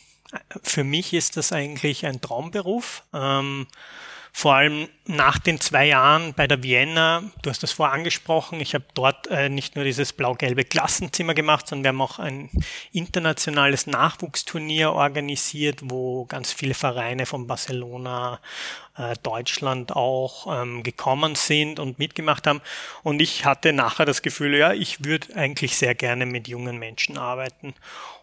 [0.63, 3.03] für mich ist das eigentlich ein Traumberuf.
[3.13, 3.67] Ähm,
[4.33, 8.73] vor allem nach den zwei Jahren bei der Vienna, du hast das vorher angesprochen, ich
[8.73, 12.49] habe dort äh, nicht nur dieses blau-gelbe Klassenzimmer gemacht, sondern wir haben auch ein
[12.93, 18.39] internationales Nachwuchsturnier organisiert, wo ganz viele Vereine von Barcelona,
[18.97, 22.61] äh, Deutschland auch ähm, gekommen sind und mitgemacht haben.
[23.03, 27.17] Und ich hatte nachher das Gefühl, ja, ich würde eigentlich sehr gerne mit jungen Menschen
[27.17, 27.73] arbeiten.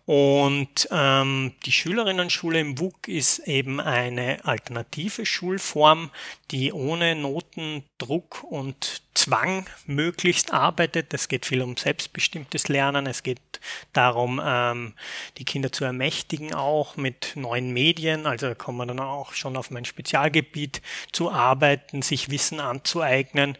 [0.08, 6.08] Und ähm, die Schülerinnenschule im WUK ist eben eine alternative Schulform,
[6.50, 11.12] die ohne Noten, Druck und Zwang möglichst arbeitet.
[11.12, 13.04] Es geht viel um selbstbestimmtes Lernen.
[13.04, 13.60] Es geht
[13.92, 14.94] darum, ähm,
[15.36, 18.24] die Kinder zu ermächtigen, auch mit neuen Medien.
[18.24, 20.80] Also da kommen wir dann auch schon auf mein Spezialgebiet
[21.12, 23.58] zu arbeiten, sich Wissen anzueignen.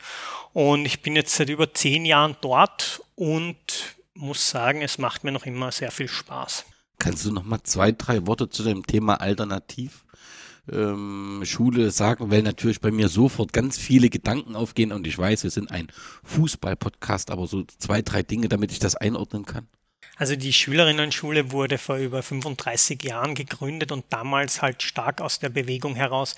[0.54, 5.33] Und ich bin jetzt seit über zehn Jahren dort und muss sagen, es macht mir
[5.33, 6.64] noch immer sehr viel Spaß.
[6.98, 10.04] Kannst du noch mal zwei, drei Worte zu dem Thema Alternativ
[10.70, 15.44] ähm, Schule sagen, weil natürlich bei mir sofort ganz viele Gedanken aufgehen und ich weiß,
[15.44, 15.88] wir sind ein
[16.24, 19.68] Fußball-Podcast, aber so zwei, drei Dinge, damit ich das einordnen kann.
[20.16, 25.48] Also die Schülerinnen-Schule wurde vor über 35 Jahren gegründet und damals halt stark aus der
[25.48, 26.35] Bewegung heraus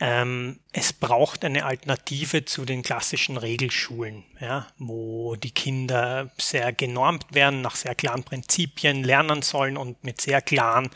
[0.00, 7.34] ähm, es braucht eine Alternative zu den klassischen Regelschulen, ja, wo die Kinder sehr genormt
[7.34, 10.90] werden, nach sehr klaren Prinzipien lernen sollen und mit sehr klaren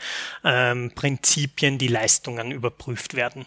[0.45, 3.45] ähm, Prinzipien die Leistungen überprüft werden.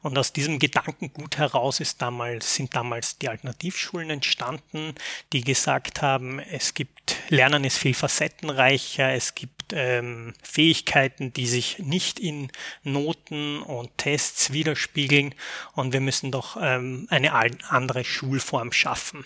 [0.00, 4.94] Und aus diesem Gedankengut heraus ist damals, sind damals die Alternativschulen entstanden,
[5.32, 11.78] die gesagt haben, es gibt, Lernen ist viel facettenreicher, es gibt ähm, Fähigkeiten, die sich
[11.78, 12.50] nicht in
[12.82, 15.34] Noten und Tests widerspiegeln
[15.74, 19.24] und wir müssen doch ähm, eine andere Schulform schaffen.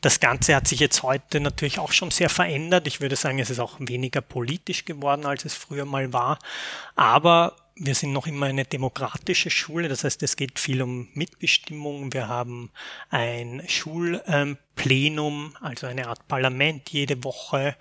[0.00, 2.86] Das Ganze hat sich jetzt heute natürlich auch schon sehr verändert.
[2.86, 6.38] Ich würde sagen, es ist auch weniger politisch geworden, als es früher mal war.
[6.96, 12.12] Aber wir sind noch immer eine demokratische Schule, das heißt, es geht viel um Mitbestimmung.
[12.12, 12.70] Wir haben
[13.08, 17.76] ein Schulplenum, also eine Art Parlament jede Woche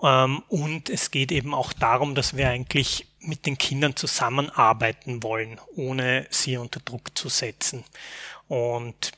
[0.00, 6.26] und es geht eben auch darum, dass wir eigentlich mit den Kindern zusammenarbeiten wollen, ohne
[6.30, 7.84] sie unter Druck zu setzen.
[8.48, 9.12] Und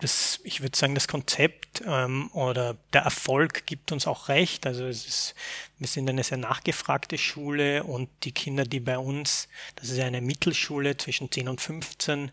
[0.00, 4.66] das, ich würde sagen, das Konzept ähm, oder der Erfolg gibt uns auch recht.
[4.66, 5.34] Also es ist,
[5.78, 10.20] wir sind eine sehr nachgefragte Schule und die Kinder, die bei uns, das ist eine
[10.20, 12.30] Mittelschule zwischen 10 und 15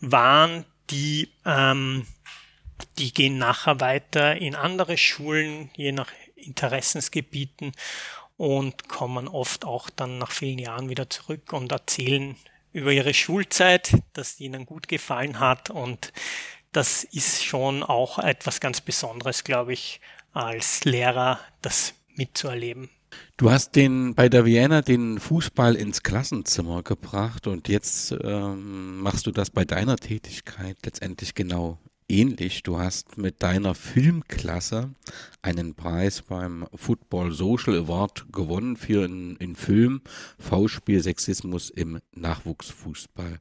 [0.00, 2.06] waren, die ähm,
[2.98, 7.72] die gehen nachher weiter in andere Schulen, je nach Interessensgebieten.
[8.36, 12.36] und kommen oft auch dann nach vielen Jahren wieder zurück und erzählen
[12.72, 16.12] über ihre Schulzeit, dass ihnen gut gefallen hat und
[16.72, 20.02] das ist schon auch etwas ganz Besonderes, glaube ich,
[20.34, 22.90] als Lehrer das mitzuerleben.
[23.38, 29.26] Du hast den bei der Vienna den Fußball ins Klassenzimmer gebracht und jetzt ähm, machst
[29.26, 32.62] du das bei deiner Tätigkeit letztendlich genau ähnlich.
[32.62, 34.94] Du hast mit deiner Filmklasse
[35.42, 40.02] einen Preis beim Football Social Award gewonnen für einen Film
[40.38, 43.38] V-Spiel Sexismus im Nachwuchsfußball.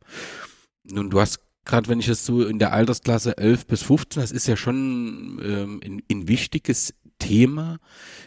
[0.83, 4.31] Nun, du hast gerade wenn ich es so in der Altersklasse 11 bis 15, das
[4.31, 7.79] ist ja schon ähm, ein, ein wichtiges Thema.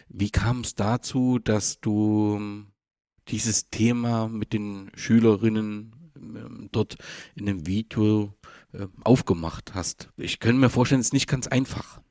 [0.09, 2.67] Wie kam es dazu, dass du ähm,
[3.29, 6.97] dieses Thema mit den Schülerinnen ähm, dort
[7.35, 8.33] in einem Video
[8.73, 10.09] äh, aufgemacht hast?
[10.17, 12.01] Ich könnte mir vorstellen, es ist nicht ganz einfach.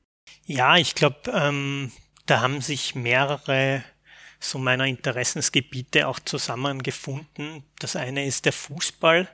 [0.45, 1.93] Ja, ich glaube, ähm,
[2.27, 3.85] da haben sich mehrere
[4.41, 7.65] so meiner Interessensgebiete auch zusammengefunden.
[7.81, 9.29] Das eine ist der Fußball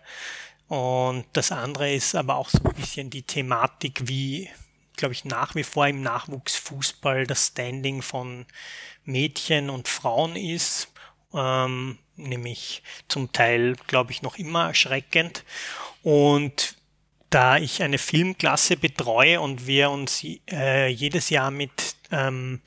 [0.69, 4.49] und das andere ist aber auch so ein bisschen die Thematik, wie
[4.97, 8.47] glaube ich, nach wie vor im Nachwuchsfußball das Standing von
[9.05, 10.89] Mädchen und Frauen ist,
[11.33, 15.45] ähm, nämlich zum Teil, glaube ich, noch immer erschreckend.
[16.03, 16.77] Und
[17.31, 22.61] da ich eine Filmklasse betreue und wir uns äh, jedes Jahr mit ähm,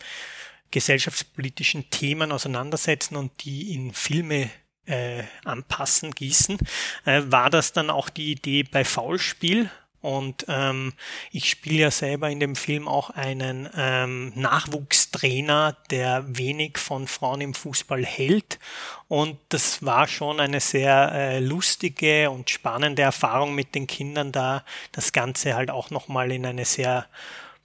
[0.71, 4.49] gesellschaftspolitischen Themen auseinandersetzen und die in Filme
[4.85, 6.57] äh, anpassen, gießen,
[7.05, 9.69] äh, war das dann auch die Idee bei Faulspiel,
[10.01, 10.93] und ähm,
[11.31, 17.41] ich spiele ja selber in dem Film auch einen ähm, Nachwuchstrainer, der wenig von Frauen
[17.41, 18.59] im Fußball hält.
[19.07, 24.63] Und das war schon eine sehr äh, lustige und spannende Erfahrung mit den Kindern da,
[24.91, 27.07] das Ganze halt auch nochmal in eine sehr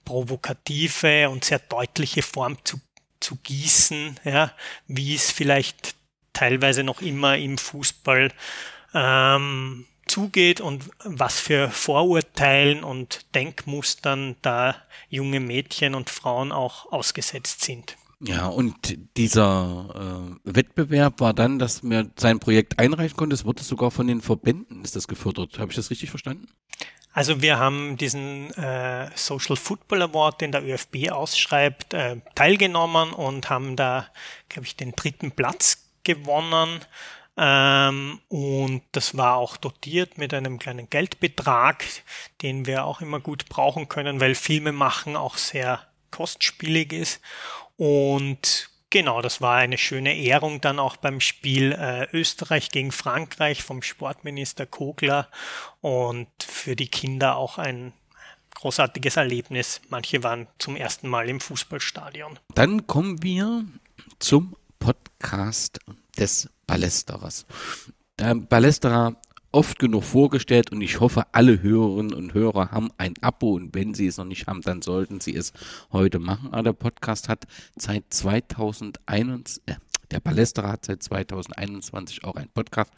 [0.03, 2.79] provokative und sehr deutliche Form zu,
[3.19, 4.51] zu gießen, ja,
[4.87, 5.95] wie es vielleicht
[6.33, 8.31] teilweise noch immer im Fußball
[8.93, 14.75] ähm, zugeht und was für Vorurteilen und Denkmustern da
[15.09, 17.97] junge Mädchen und Frauen auch ausgesetzt sind.
[18.19, 23.33] Ja, und dieser äh, Wettbewerb war dann, dass man sein Projekt einreichen konnte.
[23.33, 25.57] Es wurde sogar von den Verbänden ist das gefördert.
[25.57, 26.47] Habe ich das richtig verstanden?
[27.11, 33.49] Also wir haben diesen äh, Social Football Award, den der ÖFB ausschreibt, äh, teilgenommen und
[33.49, 34.07] haben da,
[34.47, 36.79] glaube ich, den dritten Platz gewonnen.
[37.35, 41.83] Ähm, und das war auch dotiert mit einem kleinen Geldbetrag,
[42.41, 47.21] den wir auch immer gut brauchen können, weil Filme machen auch sehr kostspielig ist.
[47.75, 53.63] Und genau, das war eine schöne Ehrung dann auch beim Spiel äh, Österreich gegen Frankreich
[53.63, 55.27] vom Sportminister Kogler
[55.81, 57.93] und für die Kinder auch ein
[58.55, 59.81] großartiges Erlebnis.
[59.89, 62.39] Manche waren zum ersten Mal im Fußballstadion.
[62.53, 63.65] Dann kommen wir
[64.19, 65.79] zum Podcast
[66.17, 67.45] des Ballesteras.
[68.19, 69.15] Der Ballesterer
[69.53, 73.93] oft genug vorgestellt und ich hoffe, alle Hörerinnen und Hörer haben ein Abo und wenn
[73.93, 75.53] sie es noch nicht haben, dann sollten sie es
[75.91, 76.49] heute machen.
[76.51, 77.45] Aber der Podcast hat
[77.75, 79.75] seit 2021, äh,
[80.11, 82.91] der Ballesterer hat seit 2021 auch einen Podcast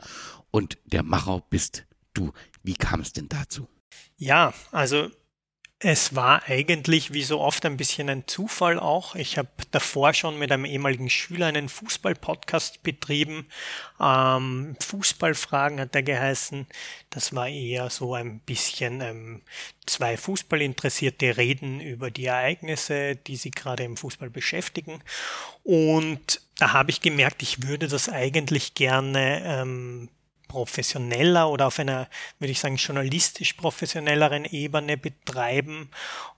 [0.52, 2.32] und der Macher bist du.
[2.64, 3.68] Wie kam es denn dazu?
[4.18, 5.10] Ja, also
[5.80, 9.16] es war eigentlich wie so oft ein bisschen ein Zufall auch.
[9.16, 13.48] Ich habe davor schon mit einem ehemaligen Schüler einen Fußball-Podcast betrieben.
[14.00, 16.66] Ähm, Fußballfragen hat er geheißen.
[17.10, 19.42] Das war eher so ein bisschen ähm,
[19.86, 25.04] zwei Fußballinteressierte reden über die Ereignisse, die sie gerade im Fußball beschäftigen.
[25.64, 30.10] Und da habe ich gemerkt, ich würde das eigentlich gerne ähm,
[30.48, 35.90] professioneller oder auf einer, würde ich sagen, journalistisch professionelleren Ebene betreiben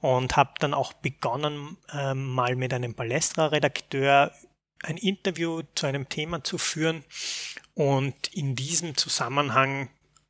[0.02, 4.32] und habe dann auch begonnen, ähm, mal mit einem Palestra-Redakteur
[4.84, 7.04] ein Interview zu einem Thema zu führen.
[7.74, 9.90] Und in diesem Zusammenhang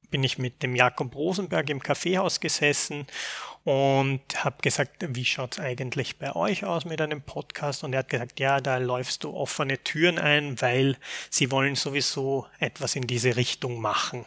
[0.10, 3.08] bin ich mit dem Jakob Rosenberg im Kaffeehaus gesessen
[3.64, 7.84] und habe gesagt, wie schaut's eigentlich bei euch aus mit einem Podcast?
[7.84, 10.98] Und er hat gesagt, ja, da läufst du offene Türen ein, weil
[11.30, 14.24] sie wollen sowieso etwas in diese Richtung machen.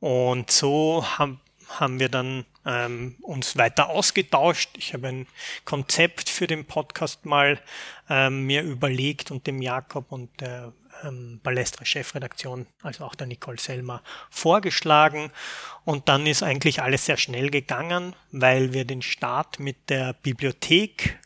[0.00, 4.70] Und so haben, haben wir dann ähm, uns weiter ausgetauscht.
[4.76, 5.26] Ich habe ein
[5.64, 7.60] Konzept für den Podcast mal
[8.08, 10.72] ähm, mir überlegt und dem Jakob und der
[11.04, 15.30] ähm, Balestra-Chefredaktion, also auch der Nicole Selmer, vorgeschlagen.
[15.84, 21.18] Und dann ist eigentlich alles sehr schnell gegangen, weil wir den Start mit der Bibliothek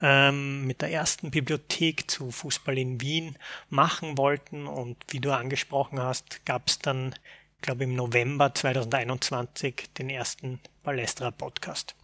[0.00, 3.36] ähm, mit der ersten Bibliothek zu Fußball in Wien
[3.70, 4.66] machen wollten.
[4.66, 7.14] Und wie du angesprochen hast, gab es dann,
[7.62, 11.94] glaube im November 2021 den ersten Balestra-Podcast.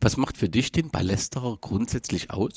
[0.00, 2.52] Was macht für dich den Ballesterer grundsätzlich aus?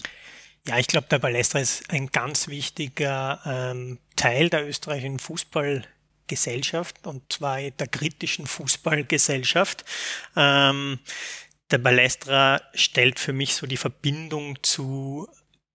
[0.67, 7.33] Ja, ich glaube, der Ballestra ist ein ganz wichtiger ähm, Teil der österreichischen Fußballgesellschaft und
[7.33, 9.83] zwar der kritischen Fußballgesellschaft.
[10.35, 10.99] Ähm,
[11.71, 15.27] der Ballestra stellt für mich so die Verbindung zu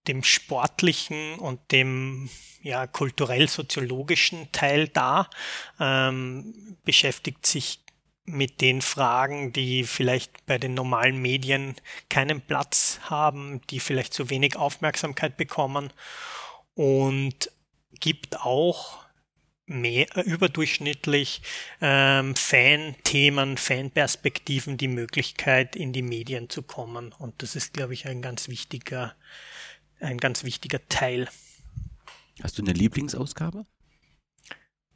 [0.06, 2.30] dem sportlichen und dem
[2.62, 5.30] ja, kulturell-soziologischen Teil dar,
[5.80, 7.80] ähm, beschäftigt sich
[8.26, 11.76] mit den Fragen, die vielleicht bei den normalen Medien
[12.08, 15.92] keinen Platz haben, die vielleicht zu wenig Aufmerksamkeit bekommen
[16.74, 17.50] und
[18.00, 19.06] gibt auch
[19.66, 21.42] mehr überdurchschnittlich
[21.80, 27.12] ähm, Fan-Themen, Fan-Perspektiven die Möglichkeit, in die Medien zu kommen.
[27.12, 29.14] Und das ist, glaube ich, ein ganz wichtiger,
[30.00, 31.28] ein ganz wichtiger Teil.
[32.42, 33.66] Hast du eine Lieblingsausgabe?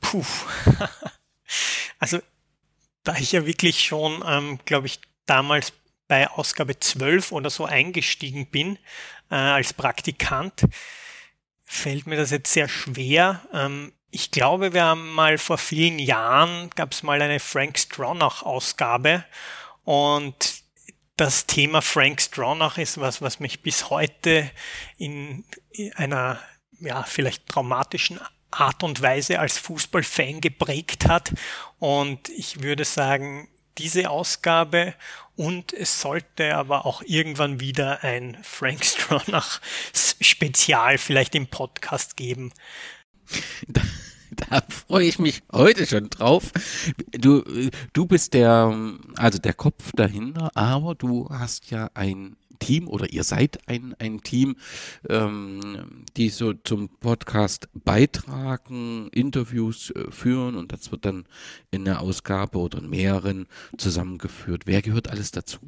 [0.01, 0.25] Puh.
[1.99, 2.21] also,
[3.05, 5.73] da ich ja wirklich schon, ähm, glaube ich, damals
[6.09, 8.79] bei Ausgabe 12 oder so eingestiegen bin
[9.31, 10.65] äh, als Praktikant,
[11.65, 13.41] fällt mir das jetzt sehr schwer.
[13.53, 19.25] Ähm, ich glaube, wir haben mal vor vielen Jahren, gab es mal eine Frank Stronach-Ausgabe
[19.85, 20.61] und
[21.17, 24.51] das Thema Frank Stronach ist was, was mich bis heute
[24.97, 25.45] in
[25.95, 26.41] einer
[26.81, 31.33] ja, vielleicht traumatischen Art und Weise als Fußballfan geprägt hat.
[31.79, 34.95] Und ich würde sagen, diese Ausgabe
[35.37, 39.61] und es sollte aber auch irgendwann wieder ein Frank Stronach
[39.95, 42.53] Spezial vielleicht im Podcast geben.
[43.67, 43.81] Da,
[44.33, 46.51] da freue ich mich heute schon drauf.
[47.13, 47.43] Du,
[47.93, 53.25] du bist der, also der Kopf dahinter, aber du hast ja ein Team oder ihr
[53.25, 54.57] seid ein, ein Team,
[55.09, 61.27] ähm, die so zum Podcast beitragen, Interviews äh, führen und das wird dann
[61.73, 64.63] in der Ausgabe oder in mehreren zusammengeführt.
[64.67, 65.59] Wer gehört alles dazu?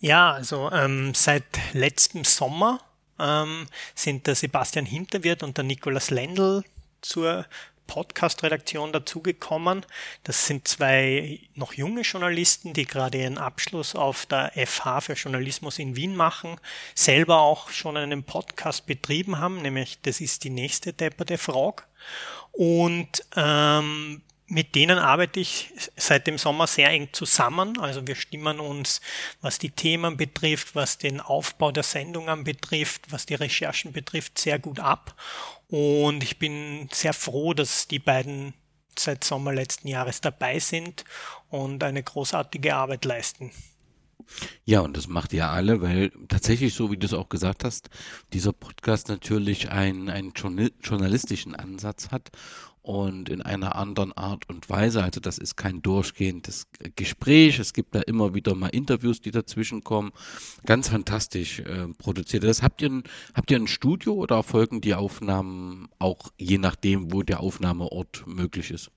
[0.00, 2.80] Ja, also ähm, seit letztem Sommer
[3.18, 6.64] ähm, sind der Sebastian Hinterwirt und der Nikolaus Lendl
[7.02, 7.46] zur
[7.90, 9.84] Podcast-Redaktion dazugekommen.
[10.22, 15.80] Das sind zwei noch junge Journalisten, die gerade ihren Abschluss auf der FH für Journalismus
[15.80, 16.56] in Wien machen,
[16.94, 21.82] selber auch schon einen Podcast betrieben haben, nämlich das ist die nächste depperte Frage.
[22.52, 27.78] Und ähm, mit denen arbeite ich seit dem Sommer sehr eng zusammen.
[27.78, 29.00] Also wir stimmen uns,
[29.40, 34.58] was die Themen betrifft, was den Aufbau der Sendungen betrifft, was die Recherchen betrifft, sehr
[34.58, 35.14] gut ab.
[35.68, 38.54] Und ich bin sehr froh, dass die beiden
[38.98, 41.04] seit Sommer letzten Jahres dabei sind
[41.48, 43.52] und eine großartige Arbeit leisten.
[44.64, 47.90] Ja, und das macht ihr alle, weil tatsächlich, so wie du es auch gesagt hast,
[48.32, 52.30] dieser Podcast natürlich einen, einen journalistischen Ansatz hat
[52.90, 55.04] und in einer anderen Art und Weise.
[55.04, 57.60] Also das ist kein durchgehendes Gespräch.
[57.60, 60.10] Es gibt da immer wieder mal Interviews, die dazwischen kommen.
[60.66, 62.42] Ganz fantastisch äh, produziert.
[62.42, 67.12] Das habt ihr, ein, habt ihr ein Studio oder erfolgen die Aufnahmen auch je nachdem,
[67.12, 68.90] wo der Aufnahmeort möglich ist?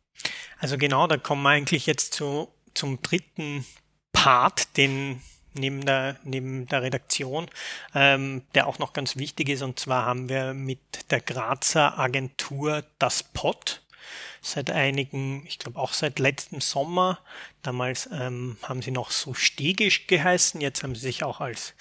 [0.58, 3.64] Also genau, da kommen wir eigentlich jetzt zu, zum dritten
[4.12, 5.22] Part, den
[5.54, 7.46] neben der, neben der Redaktion,
[7.94, 9.62] ähm, der auch noch ganz wichtig ist.
[9.62, 13.83] Und zwar haben wir mit der Grazer Agentur das Pod
[14.44, 17.20] seit einigen, ich glaube auch seit letztem Sommer.
[17.62, 21.74] Damals ähm, haben sie noch so stegisch geheißen, jetzt haben sie sich auch als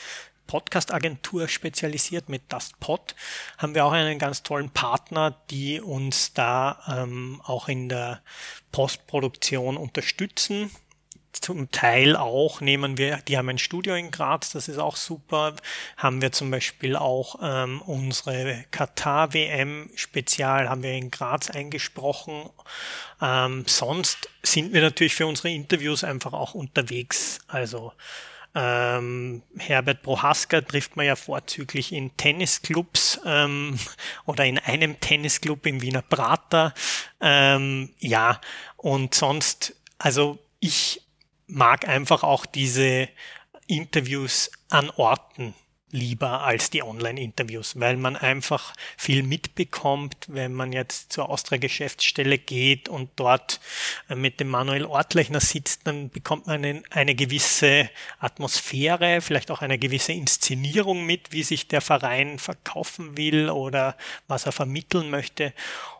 [0.47, 3.15] Podcast-Agentur spezialisiert mit DustPod,
[3.59, 8.23] haben wir auch einen ganz tollen Partner, die uns da ähm, auch in der
[8.71, 10.71] Postproduktion unterstützen
[11.33, 15.55] zum Teil auch nehmen wir, die haben ein Studio in Graz, das ist auch super.
[15.97, 22.51] Haben wir zum Beispiel auch ähm, unsere Katar-WM-Spezial haben wir in Graz eingesprochen.
[23.21, 27.39] Ähm, sonst sind wir natürlich für unsere Interviews einfach auch unterwegs.
[27.49, 27.93] Also
[28.55, 33.79] ähm, Herbert Prohaska trifft man ja vorzüglich in Tennisclubs ähm,
[34.27, 36.75] oder in einem Tennisclub im Wiener Prater.
[37.21, 38.41] Ähm, ja,
[38.77, 41.03] und sonst, also ich
[41.47, 43.09] mag einfach auch diese
[43.67, 45.55] Interviews an Orten
[45.93, 52.89] lieber als die Online-Interviews, weil man einfach viel mitbekommt, wenn man jetzt zur Austria-Geschäftsstelle geht
[52.89, 53.61] und dort
[54.09, 59.61] äh, mit dem Manuel Ortlechner sitzt, dann bekommt man eine, eine, gewisse Atmosphäre, vielleicht auch
[59.61, 63.97] eine gewisse Inszenierung mit, wie sich der Verein verkaufen will oder
[64.29, 65.53] was er vermitteln möchte.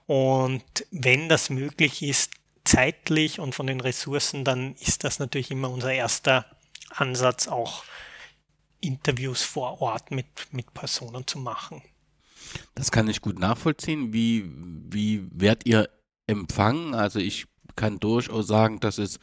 [0.07, 2.33] Und wenn das möglich ist,
[2.65, 6.47] zeitlich und von den Ressourcen, dann ist das natürlich immer unser erster
[6.91, 7.85] Ansatz, auch
[8.81, 11.83] Interviews vor Ort mit, mit Personen zu machen.
[12.75, 14.13] Das kann ich gut nachvollziehen.
[14.13, 14.51] Wie,
[14.91, 15.89] wie werdet ihr
[16.27, 16.95] empfangen?
[16.95, 17.47] Also ich
[17.77, 19.19] kann durchaus sagen, dass es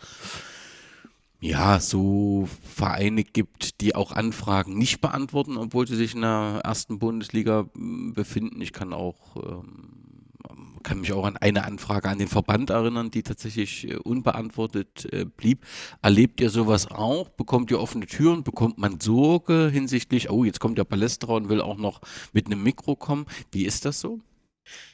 [1.42, 7.00] ja, so Vereine gibt, die auch Anfragen nicht beantworten, obwohl sie sich in der ersten
[7.00, 8.62] Bundesliga hm, befinden.
[8.62, 10.09] Ich kann auch, ähm,
[10.84, 15.25] kann mich auch an eine Anfrage an den Verband erinnern, die tatsächlich äh, unbeantwortet äh,
[15.25, 15.65] blieb.
[16.01, 17.30] Erlebt ihr sowas auch?
[17.30, 18.43] Bekommt ihr offene Türen?
[18.43, 22.01] Bekommt man Sorge hinsichtlich, oh, jetzt kommt der Palästra und will auch noch
[22.34, 23.25] mit einem Mikro kommen?
[23.51, 24.19] Wie ist das so?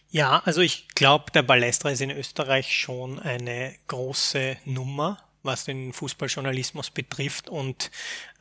[0.10, 5.94] Ja, also ich glaube, der Ballestra ist in Österreich schon eine große Nummer was den
[5.94, 7.92] Fußballjournalismus betrifft und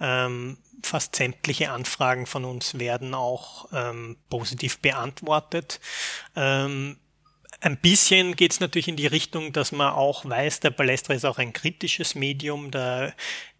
[0.00, 5.80] ähm, fast sämtliche Anfragen von uns werden auch ähm, positiv beantwortet.
[6.34, 6.98] Ähm,
[7.60, 11.24] ein bisschen geht es natürlich in die Richtung, dass man auch weiß, der Balestra ist
[11.24, 12.70] auch ein kritisches Medium.
[12.70, 13.12] Da,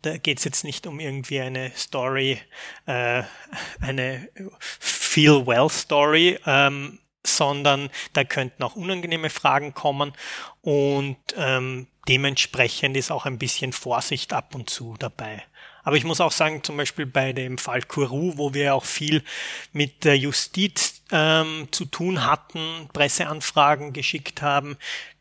[0.03, 2.41] da geht es jetzt nicht um irgendwie eine Story,
[2.87, 3.23] äh,
[3.81, 4.29] eine
[4.59, 10.13] Feel Well Story, ähm, sondern da könnten auch unangenehme Fragen kommen
[10.61, 15.43] und ähm, dementsprechend ist auch ein bisschen Vorsicht ab und zu dabei.
[15.85, 19.22] Aber ich muss auch sagen, zum Beispiel bei dem Fall Kourou, wo wir auch viel
[19.72, 24.76] mit der Justiz ähm, zu tun hatten, Presseanfragen geschickt haben,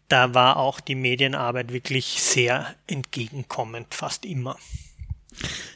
[0.08, 4.58] da war auch die Medienarbeit wirklich sehr entgegenkommend, fast immer.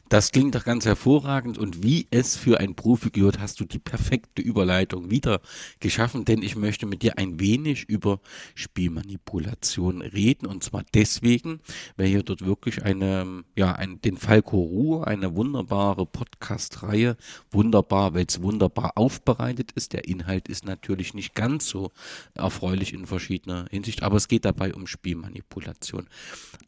[0.10, 3.80] Das klingt doch ganz hervorragend und wie es für ein Profi gehört, hast du die
[3.80, 5.42] perfekte Überleitung wieder
[5.82, 8.22] geschaffen, denn ich möchte mit dir ein wenig über
[8.56, 11.60] Spielmanipulation reden und zwar deswegen,
[11.98, 17.18] weil hier dort wirklich eine, ja, ein, den Falco Ruhe, eine wunderbare Podcast-Reihe,
[17.52, 19.92] wunderbar, weil es wunderbar aufbereitet ist.
[19.92, 21.92] Der Inhalt ist natürlich nicht ganz so
[22.34, 26.08] erfreulich in verschiedener Hinsicht, aber es geht dabei um Spielmanipulation.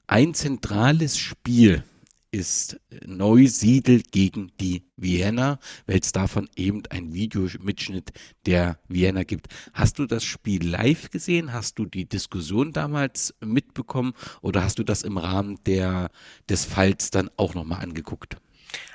[0.08, 1.84] Ein zentrales Spiel,
[2.32, 8.12] ist Neusiedl gegen die Vienna, weil es davon eben ein Videomitschnitt
[8.46, 9.48] der Vienna gibt.
[9.74, 11.54] Hast du das Spiel live gesehen?
[11.54, 16.10] Hast du die Diskussion damals mitbekommen oder hast du das im Rahmen der,
[16.48, 18.38] des Falls dann auch nochmal angeguckt?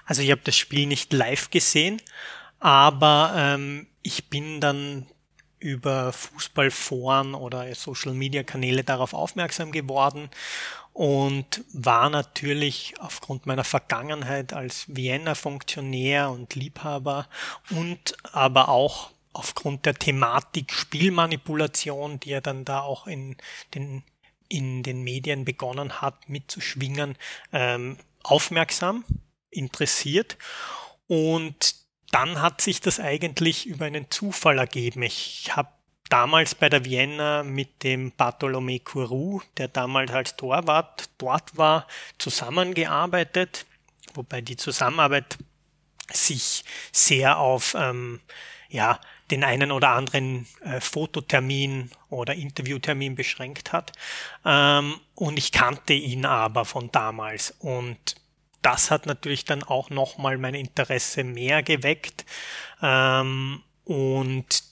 [0.04, 2.00] Also ich habe das Spiel nicht live gesehen,
[2.60, 5.06] aber ähm, ich bin dann
[5.58, 10.28] über Fußballforen oder Social-Media-Kanäle darauf aufmerksam geworden
[10.94, 17.28] und war natürlich aufgrund meiner Vergangenheit als Vienna-Funktionär und Liebhaber
[17.70, 23.36] und aber auch aufgrund der Thematik Spielmanipulation, die er dann da auch in
[23.74, 24.04] den,
[24.48, 27.16] in den Medien begonnen hat mitzuschwingen,
[27.52, 29.04] ähm, aufmerksam,
[29.50, 30.38] interessiert.
[31.08, 31.74] Und
[32.12, 35.02] dann hat sich das eigentlich über einen Zufall ergeben.
[35.02, 35.73] Ich habe
[36.08, 41.86] damals bei der Vienna mit dem Bartolomé Courroux, der damals als Torwart dort war,
[42.18, 43.66] zusammengearbeitet,
[44.14, 45.38] wobei die Zusammenarbeit
[46.12, 48.20] sich sehr auf ähm,
[48.68, 49.00] ja,
[49.30, 53.92] den einen oder anderen äh, Fototermin oder Interviewtermin beschränkt hat.
[54.44, 57.54] Ähm, und ich kannte ihn aber von damals.
[57.58, 58.16] Und
[58.62, 62.24] das hat natürlich dann auch nochmal mein Interesse mehr geweckt.
[62.82, 64.64] Ähm, und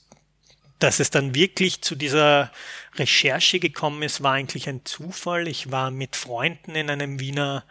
[0.83, 2.51] dass es dann wirklich zu dieser
[2.95, 5.47] Recherche gekommen ist, war eigentlich ein Zufall.
[5.47, 7.63] Ich war mit Freunden in einem Wiener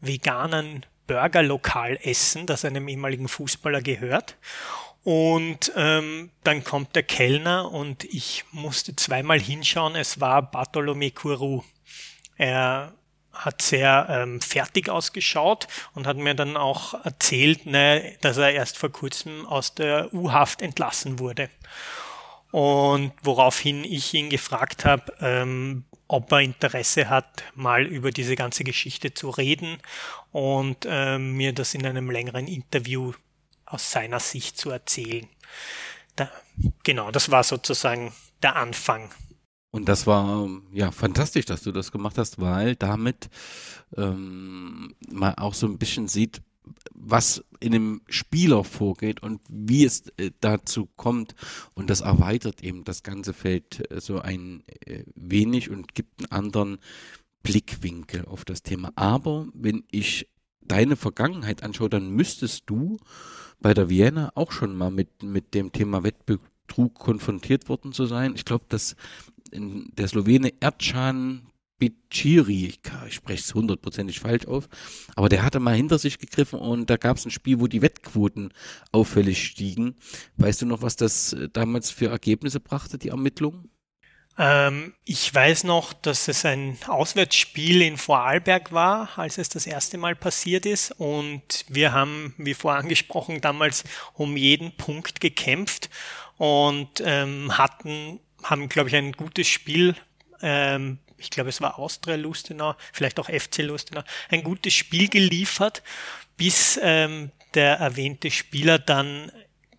[0.00, 4.36] veganen Burgerlokal essen, das einem ehemaligen Fußballer gehört.
[5.02, 9.96] Und ähm, dann kommt der Kellner und ich musste zweimal hinschauen.
[9.96, 11.64] Es war Bartolomé Courroux.
[12.36, 12.94] Er
[13.32, 18.78] hat sehr ähm, fertig ausgeschaut und hat mir dann auch erzählt, ne, dass er erst
[18.78, 21.50] vor kurzem aus der U-Haft entlassen wurde.
[22.52, 28.62] Und woraufhin ich ihn gefragt habe, ähm, ob er Interesse hat, mal über diese ganze
[28.62, 29.78] Geschichte zu reden
[30.30, 33.12] und ähm, mir das in einem längeren Interview
[33.64, 35.26] aus seiner Sicht zu erzählen.
[36.14, 36.30] Da,
[36.84, 39.10] genau, das war sozusagen der Anfang.
[39.70, 43.30] Und das war ja fantastisch, dass du das gemacht hast, weil damit
[43.96, 46.42] ähm, man auch so ein bisschen sieht,
[46.94, 51.34] was in dem Spieler vorgeht und wie es äh, dazu kommt.
[51.74, 56.32] Und das erweitert eben das ganze Feld äh, so ein äh, wenig und gibt einen
[56.32, 56.78] anderen
[57.42, 58.92] Blickwinkel auf das Thema.
[58.94, 60.28] Aber wenn ich
[60.60, 62.98] deine Vergangenheit anschaue, dann müsstest du
[63.60, 68.34] bei der Vienna auch schon mal mit, mit dem Thema Wettbetrug konfrontiert worden zu sein.
[68.34, 68.96] Ich glaube, dass
[69.52, 71.42] der Slowene Erdschan
[71.82, 74.68] Biciri, ich, ich spreche es hundertprozentig falsch auf,
[75.16, 77.82] aber der hatte mal hinter sich gegriffen und da gab es ein Spiel, wo die
[77.82, 78.52] Wettquoten
[78.92, 79.96] auffällig stiegen.
[80.36, 83.68] Weißt du noch, was das äh, damals für Ergebnisse brachte, die Ermittlung?
[84.38, 89.98] Ähm, ich weiß noch, dass es ein Auswärtsspiel in Vorarlberg war, als es das erste
[89.98, 90.92] Mal passiert ist.
[90.92, 93.82] Und wir haben, wie vorher angesprochen, damals
[94.14, 95.90] um jeden Punkt gekämpft
[96.38, 99.96] und ähm, hatten, haben, glaube ich, ein gutes Spiel
[100.40, 105.82] ähm, ich glaube es war Austria Lustenau, vielleicht auch FC Lustenau, ein gutes Spiel geliefert,
[106.36, 109.30] bis ähm, der erwähnte Spieler dann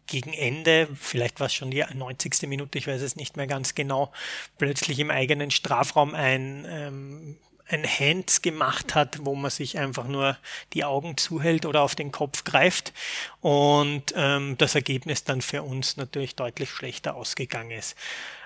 [0.05, 2.43] gegen Ende, vielleicht war es schon die 90.
[2.47, 4.11] Minute, ich weiß es nicht mehr ganz genau,
[4.57, 7.37] plötzlich im eigenen Strafraum ein ähm,
[7.67, 10.37] ein Hands gemacht hat, wo man sich einfach nur
[10.73, 12.93] die Augen zuhält oder auf den Kopf greift
[13.41, 17.95] und ähm, das Ergebnis dann für uns natürlich deutlich schlechter ausgegangen ist.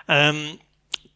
[0.06, 0.58] Ähm,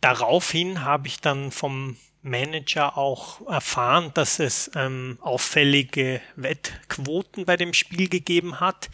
[0.02, 7.72] daraufhin habe ich dann vom Manager auch erfahren, dass es ähm, auffällige Wettquoten bei dem
[7.72, 8.90] Spiel gegeben hat.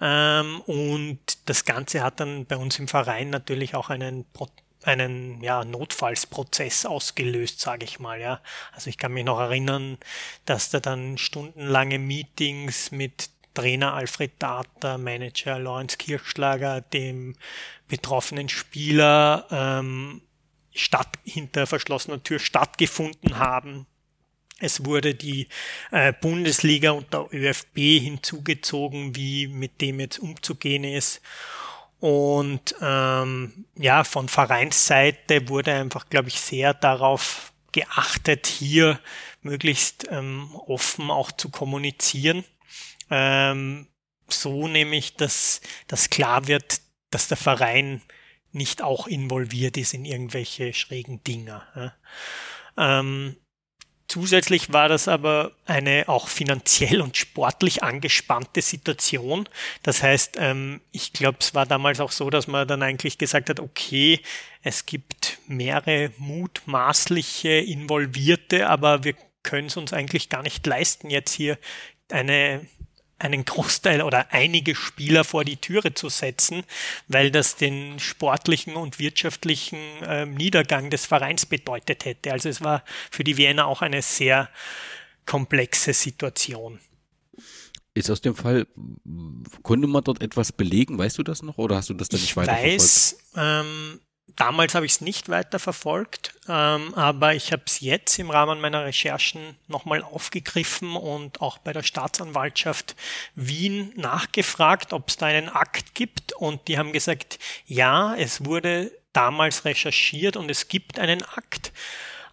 [0.00, 4.24] Ähm, und das Ganze hat dann bei uns im Verein natürlich auch einen
[4.84, 8.20] einen ja, Notfallsprozess ausgelöst, sage ich mal.
[8.20, 8.40] Ja.
[8.72, 9.96] Also ich kann mich noch erinnern,
[10.44, 17.36] dass da dann stundenlange Meetings mit Trainer Alfred Data, Manager Lawrence Kirchschlager, dem
[17.86, 20.22] betroffenen Spieler ähm,
[20.74, 23.86] statt, hinter verschlossener Tür stattgefunden haben.
[24.58, 25.48] Es wurde die
[25.90, 31.20] äh, Bundesliga und der ÖFB hinzugezogen, wie mit dem jetzt umzugehen ist.
[31.98, 39.00] Und ähm, ja, von Vereinsseite wurde einfach, glaube ich, sehr darauf geachtet, hier
[39.42, 42.44] möglichst ähm, offen auch zu kommunizieren.
[43.10, 43.88] Ähm,
[44.28, 48.02] so nämlich, dass, dass klar wird, dass der Verein
[48.52, 51.94] nicht auch involviert ist in irgendwelche schrägen Dinger.
[52.76, 53.36] Ähm,
[54.12, 59.48] Zusätzlich war das aber eine auch finanziell und sportlich angespannte Situation.
[59.82, 63.48] Das heißt, ähm, ich glaube, es war damals auch so, dass man dann eigentlich gesagt
[63.48, 64.20] hat, okay,
[64.62, 71.32] es gibt mehrere mutmaßliche Involvierte, aber wir können es uns eigentlich gar nicht leisten, jetzt
[71.32, 71.56] hier
[72.10, 72.66] eine
[73.22, 76.64] einen Großteil oder einige Spieler vor die Türe zu setzen,
[77.08, 82.32] weil das den sportlichen und wirtschaftlichen äh, Niedergang des Vereins bedeutet hätte.
[82.32, 84.48] Also es war für die Vienna auch eine sehr
[85.26, 86.80] komplexe Situation.
[87.94, 88.66] Ist aus dem Fall,
[89.62, 90.96] konnte man dort etwas belegen?
[90.96, 94.00] Weißt du das noch oder hast du das dann nicht weiter Ich weiß, ähm,
[94.36, 98.60] Damals habe ich es nicht weiter verfolgt, ähm, aber ich habe es jetzt im Rahmen
[98.60, 102.96] meiner Recherchen nochmal aufgegriffen und auch bei der Staatsanwaltschaft
[103.34, 106.32] Wien nachgefragt, ob es da einen Akt gibt.
[106.32, 111.72] Und die haben gesagt, ja, es wurde damals recherchiert und es gibt einen Akt,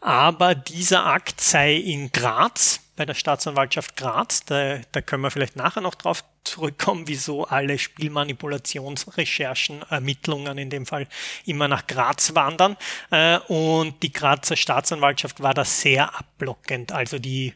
[0.02, 4.44] aber dieser Akt sei in Graz bei der Staatsanwaltschaft Graz.
[4.44, 10.86] Da, da können wir vielleicht nachher noch drauf zurückkommen, wieso alle Spielmanipulationsrecherchen, Ermittlungen in dem
[10.86, 11.08] Fall
[11.46, 12.76] immer nach Graz wandern.
[13.10, 16.92] Äh, und die Grazer Staatsanwaltschaft war da sehr abblockend.
[16.92, 17.54] Also die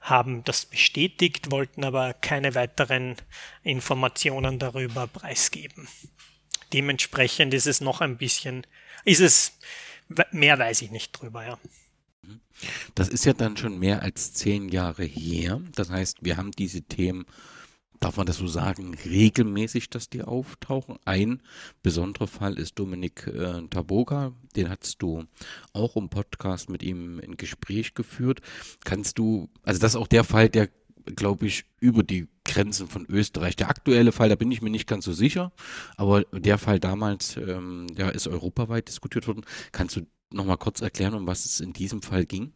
[0.00, 3.16] haben das bestätigt, wollten aber keine weiteren
[3.62, 5.88] Informationen darüber preisgeben.
[6.72, 8.66] Dementsprechend ist es noch ein bisschen,
[9.04, 9.58] ist es,
[10.30, 11.58] mehr weiß ich nicht drüber, ja.
[12.94, 15.60] Das ist ja dann schon mehr als zehn Jahre her.
[15.74, 17.26] Das heißt, wir haben diese Themen,
[18.00, 20.98] darf man das so sagen, regelmäßig, dass die auftauchen.
[21.04, 21.42] Ein
[21.82, 24.32] besonderer Fall ist Dominik äh, Taboga.
[24.54, 25.24] Den hast du
[25.72, 28.40] auch im Podcast mit ihm in Gespräch geführt.
[28.84, 30.68] Kannst du, also das ist auch der Fall, der
[31.14, 33.56] glaube ich, über die Grenzen von Österreich.
[33.56, 35.52] Der aktuelle Fall, da bin ich mir nicht ganz so sicher,
[35.96, 39.44] aber der Fall damals, ähm, der ist europaweit diskutiert worden.
[39.72, 42.52] Kannst du nochmal kurz erklären, um was es in diesem Fall ging?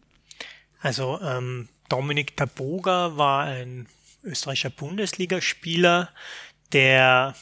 [0.80, 3.86] Also ähm, Dominik Taboga war ein
[4.22, 6.10] österreichischer Bundesligaspieler,
[6.72, 7.34] der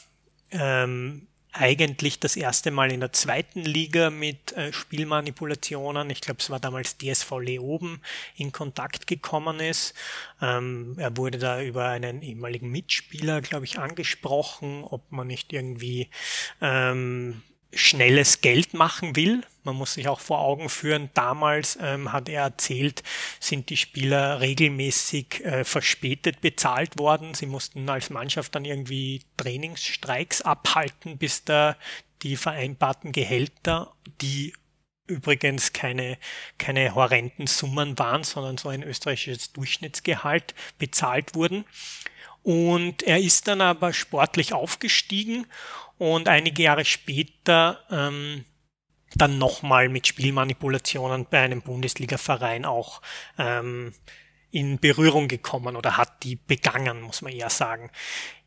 [0.51, 6.51] ähm, eigentlich das erste Mal in der zweiten Liga mit äh, Spielmanipulationen, ich glaube es
[6.51, 8.01] war damals DSV Leoben,
[8.37, 9.95] in Kontakt gekommen ist.
[10.41, 16.11] Ähm, er wurde da über einen ehemaligen Mitspieler, glaube ich, angesprochen, ob man nicht irgendwie
[16.61, 17.43] ähm,
[17.73, 19.43] schnelles Geld machen will.
[19.63, 23.03] Man muss sich auch vor Augen führen, damals ähm, hat er erzählt,
[23.41, 27.35] sind die Spieler regelmäßig äh, verspätet bezahlt worden.
[27.35, 31.77] Sie mussten als Mannschaft dann irgendwie Trainingsstreiks abhalten, bis da
[32.23, 33.93] die vereinbarten Gehälter,
[34.23, 34.55] die
[35.07, 36.19] übrigens keine,
[36.59, 41.65] keine horrenden Summen waren, sondern so ein österreichisches Durchschnittsgehalt bezahlt wurden.
[42.43, 45.47] Und er ist dann aber sportlich aufgestiegen
[45.99, 48.45] und einige Jahre später ähm,
[49.15, 53.01] dann nochmal mit Spielmanipulationen bei einem Bundesliga-Verein auch
[53.39, 53.93] ähm,
[54.51, 57.91] in Berührung gekommen oder hat die begangen, muss man eher sagen.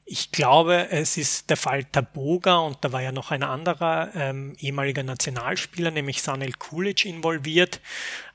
[0.06, 4.56] Ich glaube, es ist der Fall Taboga und da war ja noch ein anderer ähm,
[4.60, 7.82] ehemaliger Nationalspieler, nämlich Sanel Kulic involviert.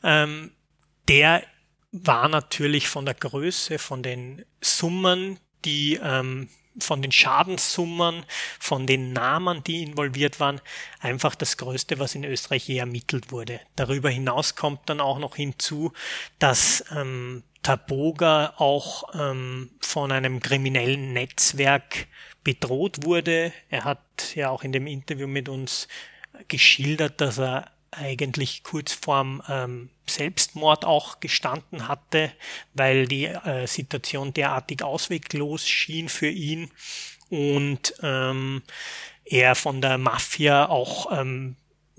[0.03, 0.53] Ähm,
[1.09, 1.43] der
[1.93, 6.49] war natürlich von der Größe, von den Summen, die ähm,
[6.79, 8.25] von den Schadenssummen,
[8.59, 10.61] von den Namen, die involviert waren,
[11.01, 13.61] einfach das Größte, was in Österreich je ermittelt wurde.
[13.77, 15.93] Darüber hinaus kommt dann auch noch hinzu,
[16.39, 22.07] dass ähm, Taboga auch ähm, von einem kriminellen Netzwerk
[22.45, 23.53] bedroht wurde.
[23.71, 25.89] Er hat ja auch in dem Interview mit uns
[26.49, 32.33] geschildert, dass er eigentlich kurz vorm ähm, Selbstmord auch gestanden hatte,
[32.75, 36.71] weil die äh, Situation derartig ausweglos schien für ihn
[37.29, 38.63] und ähm,
[39.25, 41.57] er von der Mafia auch ähm,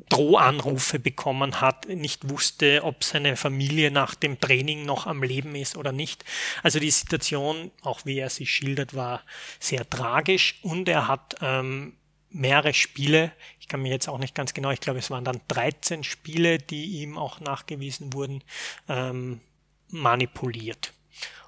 [0.10, 5.76] Drohanrufe bekommen hat, nicht wusste, ob seine Familie nach dem Training noch am Leben ist
[5.76, 6.24] oder nicht.
[6.64, 9.24] Also die Situation, auch wie er sie schildert, war
[9.60, 11.98] sehr tragisch und er hat ähm,
[12.30, 13.32] mehrere Spiele,
[13.68, 16.58] ich kann mir jetzt auch nicht ganz genau, ich glaube es waren dann 13 Spiele,
[16.58, 18.42] die ihm auch nachgewiesen wurden,
[18.88, 19.42] ähm,
[19.90, 20.94] manipuliert.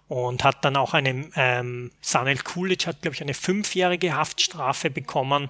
[0.10, 5.50] Und hat dann auch eine, ähm, Sanel Kulic hat, glaube ich, eine fünfjährige Haftstrafe bekommen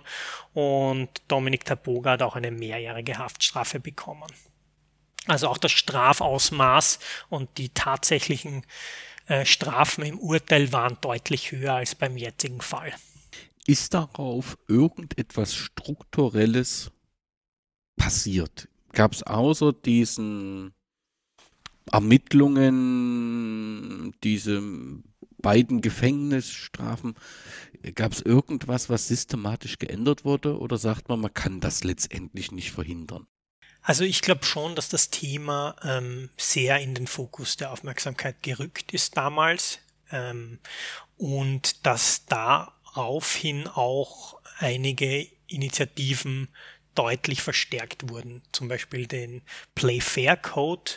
[0.53, 4.31] und Dominik Taboga hat auch eine mehrjährige Haftstrafe bekommen.
[5.25, 6.99] Also auch das Strafausmaß
[7.29, 8.63] und die tatsächlichen
[9.25, 12.93] äh, Strafen im Urteil waren deutlich höher als beim jetzigen Fall.
[13.65, 16.91] Ist darauf irgendetwas Strukturelles
[17.95, 18.67] passiert?
[18.93, 20.73] Gab es außer diesen
[21.91, 24.61] Ermittlungen, diese
[25.41, 27.15] beiden Gefängnisstrafen,
[27.95, 32.71] gab es irgendwas, was systematisch geändert wurde oder sagt man, man kann das letztendlich nicht
[32.71, 33.25] verhindern?
[33.81, 38.93] Also ich glaube schon, dass das Thema ähm, sehr in den Fokus der Aufmerksamkeit gerückt
[38.93, 39.79] ist damals
[40.11, 40.59] ähm,
[41.17, 46.49] und dass da daraufhin auch einige Initiativen
[46.95, 48.41] deutlich verstärkt wurden.
[48.51, 49.41] Zum Beispiel den
[49.73, 50.91] Play Fair Code,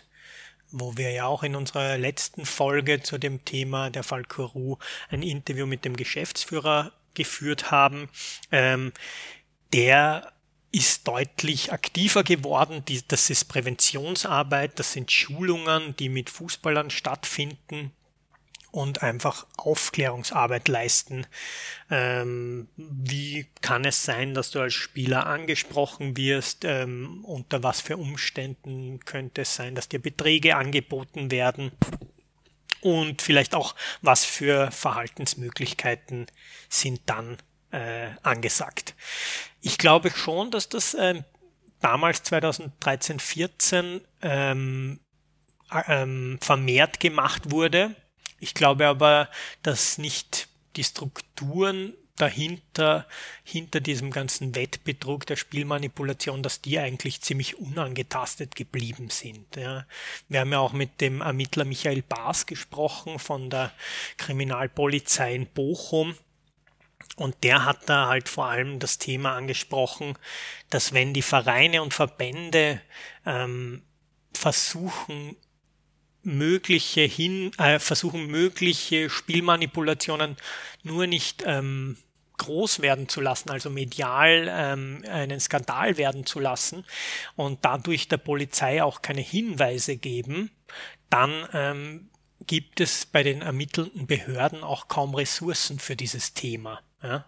[0.72, 4.78] wo wir ja auch in unserer letzten Folge zu dem Thema der Fall Kourou
[5.10, 8.08] ein Interview mit dem Geschäftsführer geführt haben.
[8.50, 8.92] Ähm,
[9.72, 10.32] der
[10.72, 12.82] ist deutlich aktiver geworden.
[13.08, 17.92] das ist Präventionsarbeit, das sind Schulungen, die mit Fußballern stattfinden
[18.72, 21.26] und einfach Aufklärungsarbeit leisten.
[21.90, 26.64] Ähm, wie kann es sein, dass du als Spieler angesprochen wirst?
[26.64, 31.70] Ähm, unter was für Umständen könnte es sein, dass dir Beträge angeboten werden?
[32.80, 36.26] Und vielleicht auch, was für Verhaltensmöglichkeiten
[36.68, 37.36] sind dann
[37.72, 38.94] äh, angesagt.
[39.60, 41.22] Ich glaube schon, dass das äh,
[41.80, 44.98] damals 2013, 14 ähm,
[45.86, 47.94] ähm, vermehrt gemacht wurde
[48.42, 49.28] ich glaube aber,
[49.62, 53.06] dass nicht die Strukturen dahinter,
[53.44, 59.54] hinter diesem ganzen Wettbetrug der Spielmanipulation, dass die eigentlich ziemlich unangetastet geblieben sind.
[59.54, 59.86] Ja.
[60.28, 63.72] Wir haben ja auch mit dem Ermittler Michael Baas gesprochen von der
[64.16, 66.16] Kriminalpolizei in Bochum.
[67.14, 70.18] Und der hat da halt vor allem das Thema angesprochen,
[70.68, 72.80] dass wenn die Vereine und Verbände
[73.24, 73.82] ähm,
[74.32, 75.36] versuchen,
[76.22, 80.36] mögliche hin, äh, versuchen mögliche Spielmanipulationen
[80.82, 81.96] nur nicht ähm,
[82.38, 86.84] groß werden zu lassen, also medial ähm, einen Skandal werden zu lassen
[87.36, 90.50] und dadurch der Polizei auch keine Hinweise geben,
[91.10, 92.10] dann ähm,
[92.46, 96.80] gibt es bei den ermittelnden Behörden auch kaum Ressourcen für dieses Thema.
[97.02, 97.26] Ja?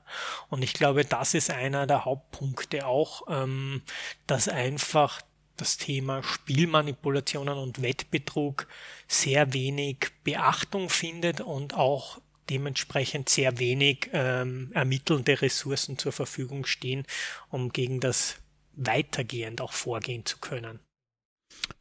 [0.49, 3.83] Und ich glaube, das ist einer der Hauptpunkte auch, ähm,
[4.27, 5.21] dass einfach
[5.57, 8.67] das Thema Spielmanipulationen und Wettbetrug
[9.07, 17.07] sehr wenig Beachtung findet und auch dementsprechend sehr wenig ähm, ermittelnde Ressourcen zur Verfügung stehen,
[17.49, 18.37] um gegen das
[18.73, 20.81] weitergehend auch vorgehen zu können.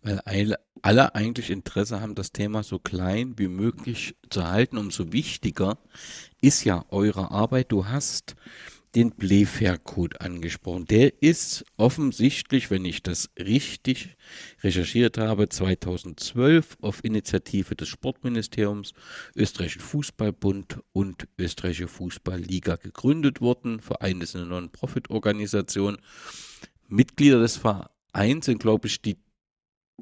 [0.02, 4.78] Weil alle eigentlich Interesse haben, das Thema so klein wie möglich zu halten.
[4.78, 5.78] Umso wichtiger
[6.42, 7.72] ist ja eure Arbeit.
[7.72, 8.36] Du hast
[8.96, 10.86] den Playfair-Code angesprochen.
[10.86, 14.16] Der ist offensichtlich, wenn ich das richtig
[14.62, 18.94] recherchiert habe, 2012 auf Initiative des Sportministeriums,
[19.36, 23.80] Österreichischen Fußballbund und Österreichische Fußballliga gegründet worden.
[23.80, 25.98] Verein ist eine Non-Profit-Organisation.
[26.88, 29.18] Mitglieder des Vereins sind, glaube ich, die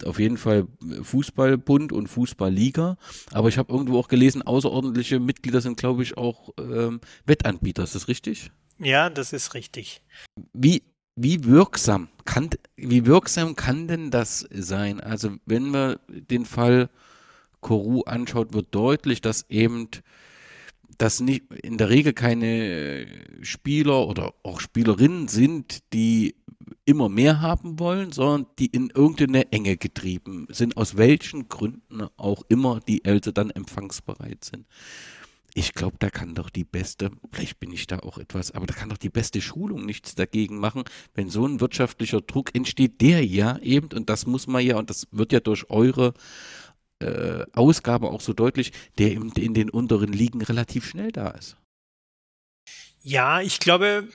[0.06, 0.68] auf jeden Fall
[1.02, 2.98] Fußballbund und Fußballliga.
[3.32, 7.84] Aber ich habe irgendwo auch gelesen, außerordentliche Mitglieder sind, glaube ich, auch ähm, Wettanbieter.
[7.84, 8.52] Ist das richtig?
[8.82, 10.02] Ja, das ist richtig.
[10.54, 10.84] Wie,
[11.16, 15.00] wie wirksam kann, wie wirksam kann denn das sein?
[15.00, 16.90] Also, wenn man den Fall
[17.60, 19.88] Koru anschaut, wird deutlich, dass eben
[20.98, 23.08] dass nicht, in der Regel keine
[23.42, 26.36] Spieler oder auch Spielerinnen sind, die
[26.86, 32.44] immer mehr haben wollen, sondern die in irgendeine Enge getrieben sind, aus welchen Gründen auch
[32.50, 34.68] immer die Eltern dann empfangsbereit sind.
[35.54, 38.74] Ich glaube, da kann doch die beste, vielleicht bin ich da auch etwas, aber da
[38.74, 40.84] kann doch die beste Schulung nichts dagegen machen,
[41.14, 44.90] wenn so ein wirtschaftlicher Druck entsteht, der ja eben, und das muss man ja, und
[44.90, 46.14] das wird ja durch eure
[47.00, 51.58] äh, Ausgabe auch so deutlich, der in, in den unteren Ligen relativ schnell da ist.
[53.04, 54.08] Ja, ich glaube,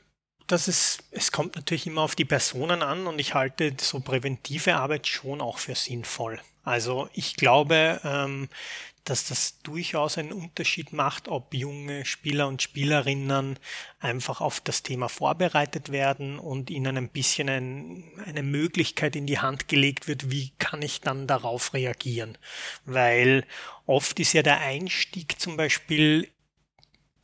[0.46, 4.76] dass es, es kommt natürlich immer auf die Personen an und ich halte so präventive
[4.76, 6.40] Arbeit schon auch für sinnvoll.
[6.62, 8.48] Also ich glaube, ähm,
[9.06, 13.58] dass das durchaus einen Unterschied macht, ob junge Spieler und Spielerinnen
[14.00, 19.38] einfach auf das Thema vorbereitet werden und ihnen ein bisschen ein, eine Möglichkeit in die
[19.38, 22.36] Hand gelegt wird, wie kann ich dann darauf reagieren.
[22.84, 23.46] Weil
[23.86, 26.28] oft ist ja der Einstieg zum Beispiel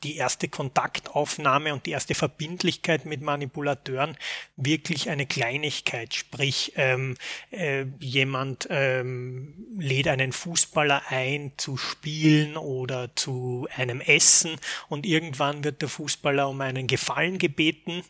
[0.03, 4.17] die erste Kontaktaufnahme und die erste Verbindlichkeit mit Manipulateuren
[4.57, 6.15] wirklich eine Kleinigkeit.
[6.15, 7.17] Sprich, ähm,
[7.51, 14.57] äh, jemand ähm, lädt einen Fußballer ein zu spielen oder zu einem Essen
[14.89, 18.03] und irgendwann wird der Fußballer um einen Gefallen gebeten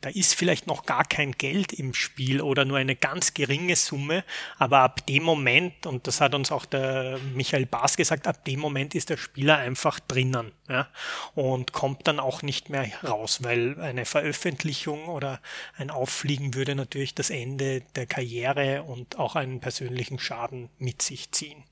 [0.00, 4.24] da ist vielleicht noch gar kein Geld im Spiel oder nur eine ganz geringe Summe,
[4.56, 8.60] aber ab dem Moment, und das hat uns auch der Michael Baas gesagt, ab dem
[8.60, 10.88] Moment ist der Spieler einfach drinnen ja,
[11.34, 15.40] und kommt dann auch nicht mehr raus, weil eine Veröffentlichung oder
[15.76, 21.32] ein Auffliegen würde natürlich das Ende der Karriere und auch einen persönlichen Schaden mit sich
[21.32, 21.64] ziehen.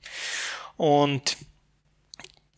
[0.75, 1.37] Und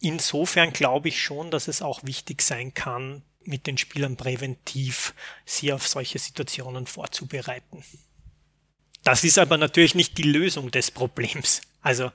[0.01, 5.13] insofern glaube ich schon, dass es auch wichtig sein kann, mit den Spielern präventiv
[5.45, 7.83] sie auf solche Situationen vorzubereiten.
[9.03, 11.61] Das ist aber natürlich nicht die Lösung des Problems.
[11.81, 12.11] Also,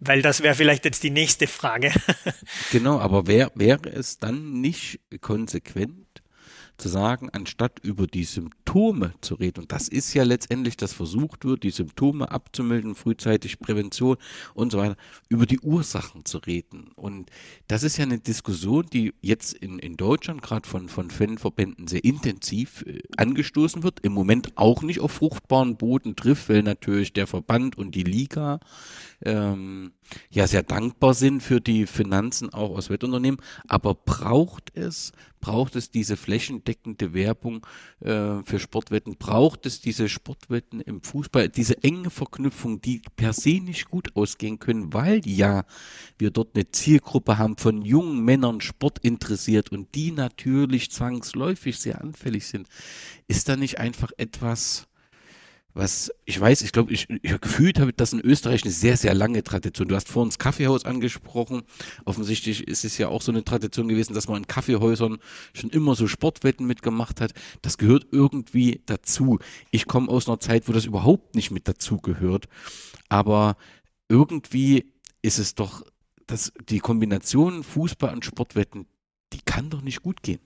[0.00, 1.92] weil das wäre vielleicht jetzt die nächste Frage.
[2.72, 6.01] genau, aber wär, wäre es dann nicht konsequent,
[6.78, 11.44] zu sagen, anstatt über die Symptome zu reden, und das ist ja letztendlich, dass versucht
[11.44, 14.16] wird, die Symptome abzumildern, frühzeitig Prävention
[14.54, 14.96] und so weiter,
[15.28, 16.90] über die Ursachen zu reden.
[16.94, 17.30] Und
[17.68, 22.04] das ist ja eine Diskussion, die jetzt in, in Deutschland gerade von, von Fanverbänden sehr
[22.04, 27.26] intensiv äh, angestoßen wird, im Moment auch nicht auf fruchtbaren Boden trifft, weil natürlich der
[27.26, 28.60] Verband und die Liga
[29.24, 29.92] ähm,
[30.30, 33.40] ja sehr dankbar sind für die Finanzen auch aus Wettunternehmen.
[33.66, 37.66] Aber braucht es, braucht es diese flächendeckende Werbung
[38.00, 39.16] äh, für Sportwetten?
[39.16, 41.48] Braucht es diese Sportwetten im Fußball?
[41.48, 45.64] Diese enge Verknüpfung, die per se nicht gut ausgehen können, weil ja
[46.18, 52.00] wir dort eine Zielgruppe haben von jungen Männern Sport interessiert und die natürlich zwangsläufig sehr
[52.00, 52.68] anfällig sind.
[53.28, 54.86] Ist da nicht einfach etwas
[55.74, 59.14] was ich weiß, ich glaube, ich, ich gefühlt habe das in Österreich eine sehr, sehr
[59.14, 59.88] lange Tradition.
[59.88, 61.62] Du hast vorhin das Kaffeehaus angesprochen.
[62.04, 65.18] Offensichtlich ist es ja auch so eine Tradition gewesen, dass man in Kaffeehäusern
[65.54, 67.32] schon immer so Sportwetten mitgemacht hat.
[67.62, 69.38] Das gehört irgendwie dazu.
[69.70, 72.48] Ich komme aus einer Zeit, wo das überhaupt nicht mit dazu gehört.
[73.08, 73.56] Aber
[74.08, 74.92] irgendwie
[75.22, 75.82] ist es doch,
[76.26, 78.86] dass die Kombination Fußball und Sportwetten,
[79.32, 80.40] die kann doch nicht gut gehen.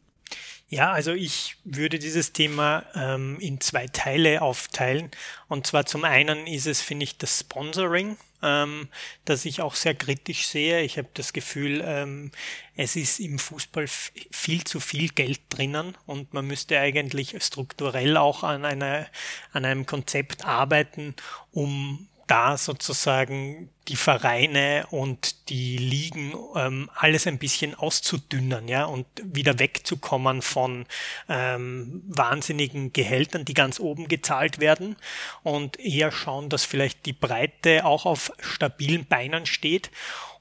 [0.69, 5.13] Ja, also ich würde dieses Thema ähm, in zwei Teile aufteilen.
[5.47, 8.89] Und zwar zum einen ist es, finde ich, das Sponsoring, ähm,
[9.25, 10.83] das ich auch sehr kritisch sehe.
[10.83, 12.33] Ich habe das Gefühl, ähm,
[12.75, 18.43] es ist im Fußball viel zu viel Geld drinnen und man müsste eigentlich strukturell auch
[18.43, 19.07] an, einer,
[19.53, 21.15] an einem Konzept arbeiten,
[21.53, 29.07] um da sozusagen die Vereine und die Ligen ähm, alles ein bisschen auszudünnen, ja, und
[29.23, 30.87] wieder wegzukommen von
[31.29, 34.97] ähm, wahnsinnigen Gehältern, die ganz oben gezahlt werden
[35.45, 39.91] und eher schauen, dass vielleicht die Breite auch auf stabilen Beinen steht.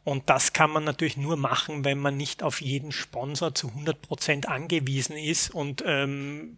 [0.03, 4.01] Und das kann man natürlich nur machen, wenn man nicht auf jeden Sponsor zu 100
[4.01, 6.57] Prozent angewiesen ist und ähm,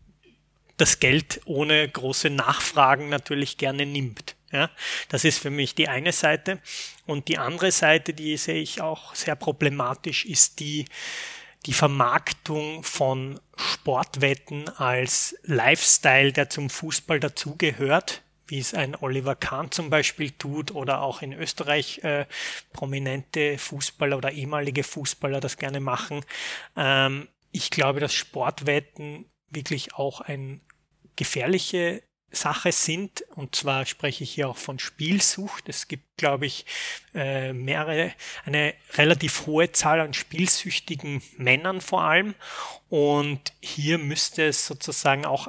[0.78, 4.37] das Geld ohne große Nachfragen natürlich gerne nimmt.
[4.52, 4.70] Ja,
[5.10, 6.60] das ist für mich die eine Seite.
[7.06, 10.86] Und die andere Seite, die sehe ich auch sehr problematisch, ist die,
[11.66, 19.72] die Vermarktung von Sportwetten als Lifestyle, der zum Fußball dazugehört, wie es ein Oliver Kahn
[19.72, 22.26] zum Beispiel tut oder auch in Österreich äh,
[22.72, 26.24] prominente Fußballer oder ehemalige Fußballer das gerne machen.
[26.78, 30.62] Ähm, ich glaube, dass Sportwetten wirklich auch ein
[31.18, 35.70] gefährliche Sache sind, und zwar spreche ich hier auch von Spielsucht.
[35.70, 36.66] Es gibt, glaube ich,
[37.14, 38.14] äh, mehrere,
[38.46, 42.36] eine relativ hohe Zahl an spielsüchtigen Männern vor allem.
[42.90, 45.48] Und hier müsste es sozusagen auch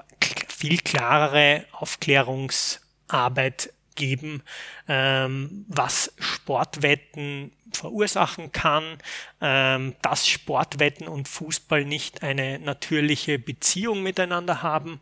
[0.48, 4.42] viel klarere Aufklärungsarbeit geben,
[4.88, 8.96] ähm, was Sportwetten verursachen kann,
[9.42, 15.00] ähm, dass Sportwetten und Fußball nicht eine natürliche Beziehung miteinander haben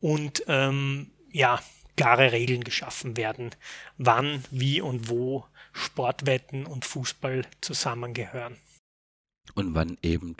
[0.00, 1.60] und ähm, ja,
[1.96, 3.54] klare Regeln geschaffen werden,
[3.96, 8.58] wann, wie und wo Sportwetten und Fußball zusammengehören.
[9.54, 10.36] und wann eben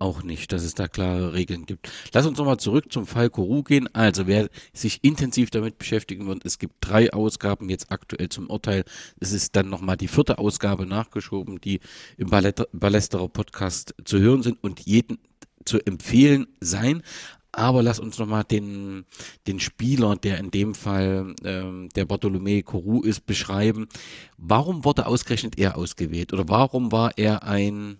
[0.00, 1.90] auch nicht, dass es da klare Regeln gibt.
[2.12, 3.88] Lass uns nochmal zurück zum Fall Kourou gehen.
[3.94, 8.84] Also wer sich intensiv damit beschäftigen wird, es gibt drei Ausgaben jetzt aktuell zum Urteil.
[9.20, 11.80] Es ist dann nochmal die vierte Ausgabe nachgeschoben, die
[12.16, 15.18] im Ballesterer Podcast zu hören sind und jeden
[15.64, 17.02] zu empfehlen sein.
[17.52, 19.04] Aber lass uns nochmal den,
[19.48, 23.88] den Spieler, der in dem Fall ähm, der Bartolomé Kourou ist, beschreiben.
[24.36, 26.32] Warum wurde ausgerechnet er ausgewählt?
[26.32, 27.98] Oder warum war er ein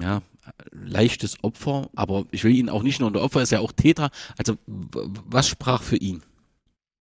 [0.00, 0.22] ja,
[0.70, 1.88] leichtes Opfer?
[1.94, 4.10] Aber ich will ihn auch nicht nur unter Opfer, er ist ja auch Täter.
[4.38, 6.22] Also was sprach für ihn?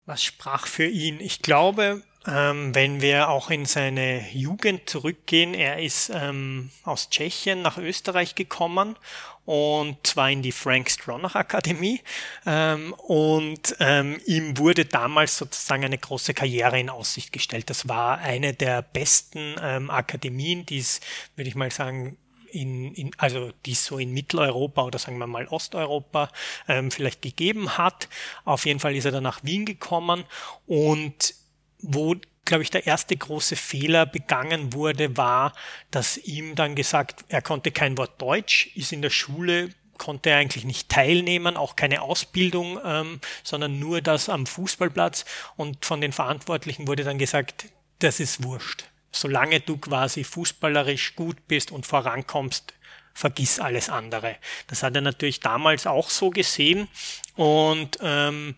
[0.05, 1.21] Was sprach für ihn?
[1.21, 7.63] Ich glaube, ähm, wenn wir auch in seine Jugend zurückgehen, er ist ähm, aus Tschechien
[7.63, 8.97] nach Österreich gekommen
[9.45, 12.01] und zwar in die Frank Stronach Akademie
[12.47, 17.69] ähm, und ähm, ihm wurde damals sozusagen eine große Karriere in Aussicht gestellt.
[17.69, 21.01] Das war eine der besten ähm, Akademien, die es,
[21.35, 22.19] würde ich mal sagen,
[22.53, 26.29] in, in, also die es so in Mitteleuropa oder sagen wir mal Osteuropa
[26.69, 28.09] ähm, vielleicht gegeben hat.
[28.45, 30.25] Auf jeden Fall ist er dann nach Wien gekommen
[30.67, 31.35] und
[31.79, 35.53] wo glaube ich, der erste große Fehler begangen wurde, war,
[35.93, 39.71] dass ihm dann gesagt, er konnte kein Wort Deutsch, ist in der Schule
[40.03, 45.25] konnte er eigentlich nicht teilnehmen, auch keine Ausbildung, ähm, sondern nur das am Fußballplatz.
[45.57, 47.67] Und von den Verantwortlichen wurde dann gesagt,
[48.01, 48.85] das ist wurscht.
[49.13, 52.75] Solange du quasi fußballerisch gut bist und vorankommst,
[53.15, 54.37] vergiss alles andere.
[54.69, 56.89] Das hat er natürlich damals auch so gesehen
[57.37, 58.57] und ähm,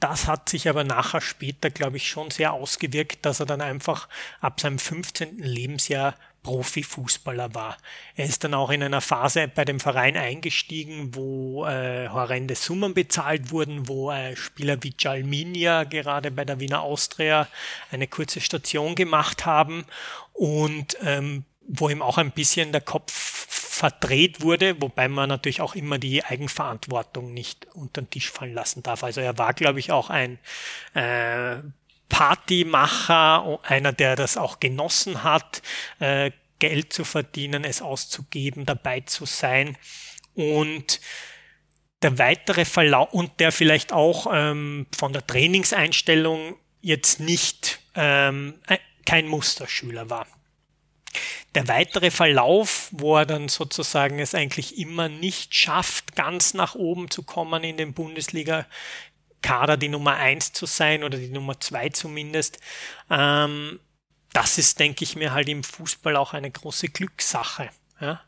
[0.00, 4.08] das hat sich aber nachher später, glaube ich, schon sehr ausgewirkt, dass er dann einfach
[4.40, 5.38] ab seinem 15.
[5.38, 6.14] Lebensjahr
[6.44, 7.76] Profifußballer war.
[8.14, 12.94] Er ist dann auch in einer Phase bei dem Verein eingestiegen, wo äh, horrende Summen
[12.94, 17.48] bezahlt wurden, wo äh, Spieler wie Jalminia gerade bei der Wiener Austria
[17.90, 19.84] eine kurze Station gemacht haben
[20.34, 23.12] und ähm, wo ihm auch ein bisschen der Kopf
[23.74, 28.82] verdreht wurde, wobei man natürlich auch immer die Eigenverantwortung nicht unter den Tisch fallen lassen
[28.82, 29.02] darf.
[29.02, 30.38] Also er war, glaube ich, auch ein
[30.92, 31.56] äh,
[32.08, 35.62] Partymacher, einer, der das auch genossen hat,
[35.98, 39.76] äh, Geld zu verdienen, es auszugeben, dabei zu sein
[40.34, 41.00] und
[42.02, 48.60] der weitere Verlauf und der vielleicht auch ähm, von der Trainingseinstellung jetzt nicht ähm,
[49.06, 50.26] kein Musterschüler war.
[51.54, 57.10] Der weitere Verlauf, wo er dann sozusagen es eigentlich immer nicht schafft, ganz nach oben
[57.10, 58.66] zu kommen in den Bundesliga,
[59.44, 62.58] Kader die Nummer eins zu sein oder die Nummer zwei zumindest.
[63.10, 63.78] Ähm,
[64.32, 67.68] das ist, denke ich mir, halt im Fußball auch eine große Glückssache.
[68.00, 68.22] Ja?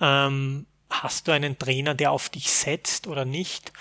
[0.00, 3.72] Ähm, hast du einen Trainer, der auf dich setzt oder nicht?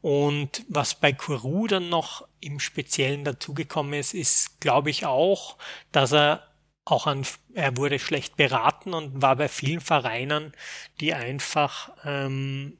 [0.00, 5.58] Und was bei Kuru dann noch im Speziellen dazugekommen ist, ist, glaube ich, auch,
[5.90, 6.46] dass er
[6.84, 10.52] auch an, er wurde schlecht beraten und war bei vielen Vereinen,
[11.00, 12.78] die einfach ähm,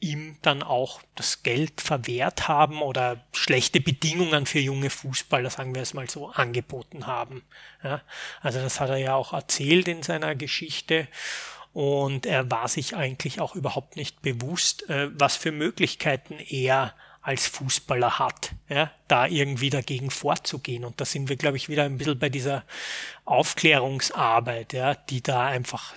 [0.00, 5.82] ihm dann auch das Geld verwehrt haben oder schlechte Bedingungen für junge Fußballer, sagen wir
[5.82, 7.42] es mal so, angeboten haben.
[7.84, 8.02] Ja,
[8.40, 11.06] also das hat er ja auch erzählt in seiner Geschichte
[11.72, 17.46] und er war sich eigentlich auch überhaupt nicht bewusst, äh, was für Möglichkeiten er als
[17.46, 20.84] Fußballer hat, ja, da irgendwie dagegen vorzugehen.
[20.84, 22.64] Und da sind wir, glaube ich, wieder ein bisschen bei dieser
[23.26, 25.94] Aufklärungsarbeit, ja, die da einfach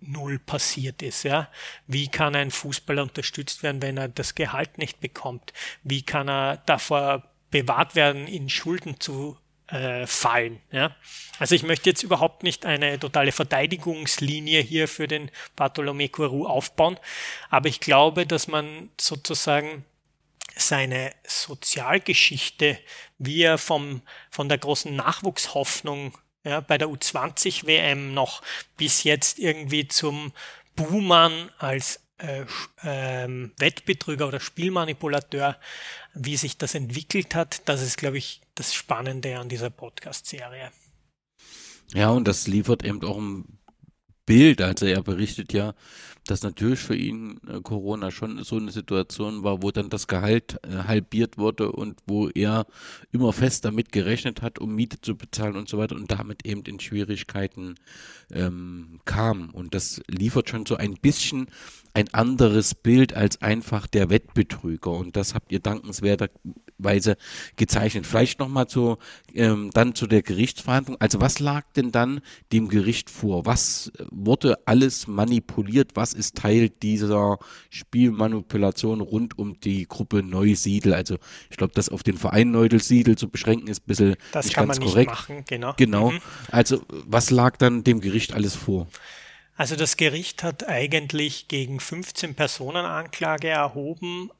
[0.00, 1.24] null passiert ist.
[1.24, 1.48] Ja.
[1.86, 5.52] Wie kann ein Fußballer unterstützt werden, wenn er das Gehalt nicht bekommt?
[5.82, 9.36] Wie kann er davor bewahrt werden, in Schulden zu
[9.68, 10.60] äh, fallen?
[10.70, 10.96] Ja.
[11.38, 16.98] Also ich möchte jetzt überhaupt nicht eine totale Verteidigungslinie hier für den Bartolomé Courou aufbauen,
[17.48, 19.84] aber ich glaube, dass man sozusagen
[20.56, 22.78] seine Sozialgeschichte,
[23.18, 28.42] wie er vom, von der großen Nachwuchshoffnung ja, bei der U20 WM noch
[28.76, 30.32] bis jetzt irgendwie zum
[30.74, 32.44] Buhmann als äh,
[32.82, 35.56] ähm, Wettbetrüger oder Spielmanipulateur,
[36.14, 40.70] wie sich das entwickelt hat, das ist, glaube ich, das Spannende an dieser Podcast-Serie.
[41.94, 43.58] Ja, und das liefert eben auch ein
[44.26, 44.60] Bild.
[44.60, 45.74] Also er berichtet ja,
[46.26, 50.58] dass natürlich für ihn äh, Corona schon so eine Situation war, wo dann das Gehalt
[50.62, 52.66] äh, halbiert wurde und wo er
[53.12, 56.62] immer fest damit gerechnet hat, um Miete zu bezahlen und so weiter und damit eben
[56.62, 57.76] in Schwierigkeiten
[58.32, 59.50] ähm, kam.
[59.50, 61.48] Und das liefert schon so ein bisschen
[61.94, 64.90] ein anderes Bild als einfach der Wettbetrüger.
[64.90, 67.16] Und das habt ihr dankenswerterweise
[67.56, 68.06] gezeichnet.
[68.06, 68.98] Vielleicht nochmal zu,
[69.34, 70.96] ähm, dann zu der Gerichtsverhandlung.
[71.00, 72.20] Also was lag denn dann
[72.52, 73.46] dem Gericht vor?
[73.46, 75.92] Was wurde alles manipuliert?
[75.94, 77.38] Was ist Teil dieser
[77.70, 80.94] Spielmanipulation rund um die Gruppe Neusiedel?
[80.94, 81.16] Also
[81.50, 84.68] ich glaube, das auf den Verein Neusiedel zu beschränken ist ein bisschen das nicht kann
[84.68, 85.10] ganz man korrekt.
[85.10, 85.74] Nicht machen, genau.
[85.76, 86.10] Genau.
[86.12, 86.20] Mhm.
[86.50, 88.86] Also was lag dann dem Gericht alles vor?
[89.60, 94.30] Also das Gericht hat eigentlich gegen 15 Personen Anklage erhoben,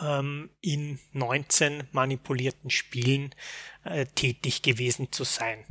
[0.00, 3.34] ähm, in 19 manipulierten Spielen
[3.84, 5.66] äh, tätig gewesen zu sein.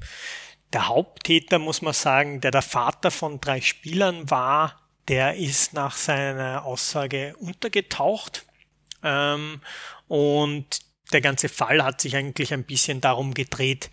[0.74, 5.98] Der Haupttäter, muss man sagen, der der Vater von drei Spielern war, der ist nach
[5.98, 8.46] seiner Aussage untergetaucht.
[9.02, 9.62] Ähm,
[10.08, 10.82] und
[11.14, 13.90] der ganze Fall hat sich eigentlich ein bisschen darum gedreht,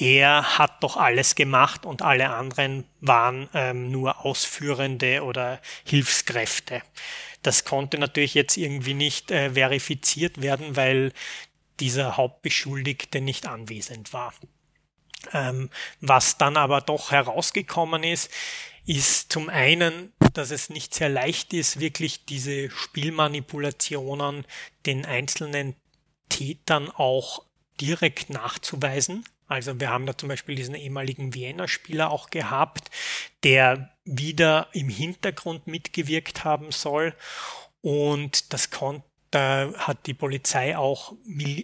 [0.00, 6.82] er hat doch alles gemacht und alle anderen waren ähm, nur Ausführende oder Hilfskräfte.
[7.42, 11.12] Das konnte natürlich jetzt irgendwie nicht äh, verifiziert werden, weil
[11.80, 14.32] dieser Hauptbeschuldigte nicht anwesend war.
[15.34, 15.68] Ähm,
[16.00, 18.30] was dann aber doch herausgekommen ist,
[18.86, 24.46] ist zum einen, dass es nicht sehr leicht ist, wirklich diese Spielmanipulationen
[24.86, 25.76] den einzelnen
[26.30, 27.44] Tätern auch
[27.80, 29.24] direkt nachzuweisen.
[29.50, 32.88] Also wir haben da zum Beispiel diesen ehemaligen Vienna-Spieler auch gehabt,
[33.42, 37.14] der wieder im Hintergrund mitgewirkt haben soll.
[37.82, 41.14] Und das konnte hat die Polizei auch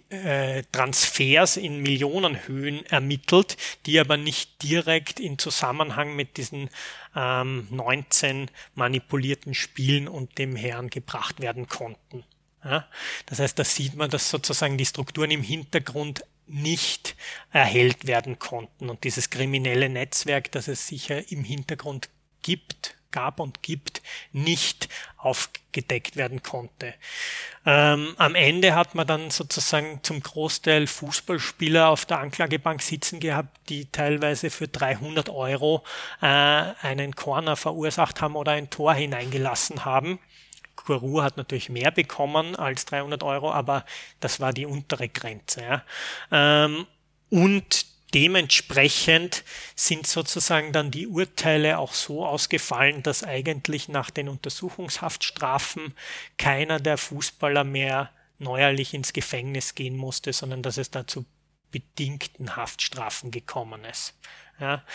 [0.09, 6.69] äh, Transfers in Millionenhöhen ermittelt, die aber nicht direkt in Zusammenhang mit diesen
[7.13, 12.23] ähm, 19 manipulierten Spielen und dem Herrn gebracht werden konnten.
[13.25, 17.15] Das heißt, da sieht man, dass sozusagen die Strukturen im Hintergrund nicht
[17.51, 18.89] erhellt werden konnten.
[18.89, 22.09] Und dieses kriminelle Netzwerk, das es sicher im Hintergrund
[22.41, 26.93] gibt, gab und gibt, nicht aufgedeckt werden konnte.
[27.65, 33.57] Ähm, am Ende hat man dann sozusagen zum Großteil Fußballspieler auf der Anklagebank sitzen gehabt,
[33.69, 35.83] die teilweise für 300 Euro
[36.21, 40.19] äh, einen Corner verursacht haben oder ein Tor hineingelassen haben.
[40.87, 43.85] Kuru hat natürlich mehr bekommen als 300 Euro, aber
[44.21, 45.61] das war die untere Grenze.
[45.61, 45.83] Ja.
[46.31, 46.87] Ähm,
[47.29, 49.43] und dementsprechend
[49.75, 55.93] sind sozusagen dann die Urteile auch so ausgefallen, dass eigentlich nach den Untersuchungshaftstrafen
[56.37, 58.09] keiner der Fußballer mehr
[58.39, 61.25] neuerlich ins Gefängnis gehen musste, sondern dass es dazu
[61.69, 64.13] bedingten Haftstrafen gekommen ist.
[64.61, 64.85] Ja.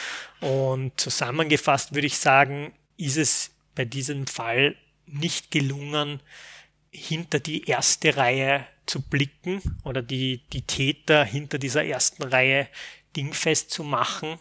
[0.40, 4.74] Und zusammengefasst würde ich sagen, ist es bei diesem Fall
[5.06, 6.20] nicht gelungen,
[6.90, 12.68] hinter die erste Reihe zu blicken oder die, die Täter hinter dieser ersten Reihe
[13.16, 14.38] dingfest zu machen,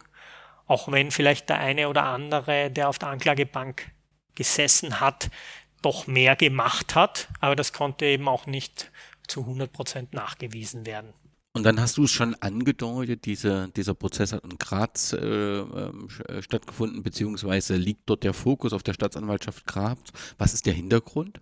[0.66, 3.90] auch wenn vielleicht der eine oder andere, der auf der Anklagebank
[4.34, 5.30] gesessen hat,
[5.80, 8.90] doch mehr gemacht hat, aber das konnte eben auch nicht
[9.26, 11.12] zu 100 Prozent nachgewiesen werden.
[11.54, 16.08] Und dann hast du es schon angedeutet, diese, dieser Prozess hat in Graz äh, ähm,
[16.26, 19.98] äh, stattgefunden, beziehungsweise liegt dort der Fokus auf der Staatsanwaltschaft Graz.
[20.38, 21.40] Was ist der Hintergrund?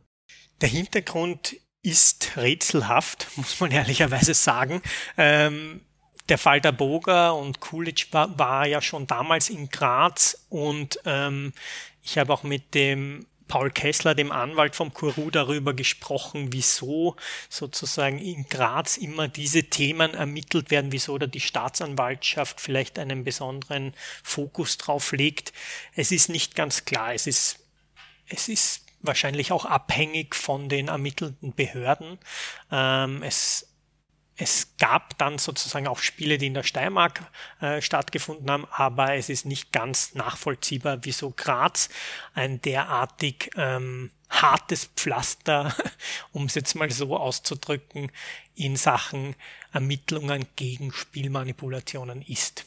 [0.61, 4.82] Der Hintergrund ist rätselhaft, muss man ehrlicherweise sagen.
[5.16, 5.82] Ähm,
[6.28, 11.52] der Fall der Boga und Coolidge war, war, ja schon damals in Graz und ähm,
[12.02, 17.16] ich habe auch mit dem Paul Kessler, dem Anwalt vom Kuru, darüber gesprochen, wieso
[17.48, 23.92] sozusagen in Graz immer diese Themen ermittelt werden, wieso da die Staatsanwaltschaft vielleicht einen besonderen
[24.22, 25.53] Fokus drauf legt.
[25.96, 27.12] Es ist nicht ganz klar.
[27.12, 27.59] Es ist,
[28.28, 32.18] es ist wahrscheinlich auch abhängig von den ermittelnden Behörden.
[32.70, 33.69] Ähm, es
[34.41, 37.30] es gab dann sozusagen auch Spiele, die in der Steiermark
[37.61, 41.91] äh, stattgefunden haben, aber es ist nicht ganz nachvollziehbar, wieso Graz
[42.32, 45.74] ein derartig ähm, hartes Pflaster,
[46.32, 48.11] um es jetzt mal so auszudrücken,
[48.55, 49.36] in Sachen
[49.72, 52.64] Ermittlungen gegen Spielmanipulationen ist.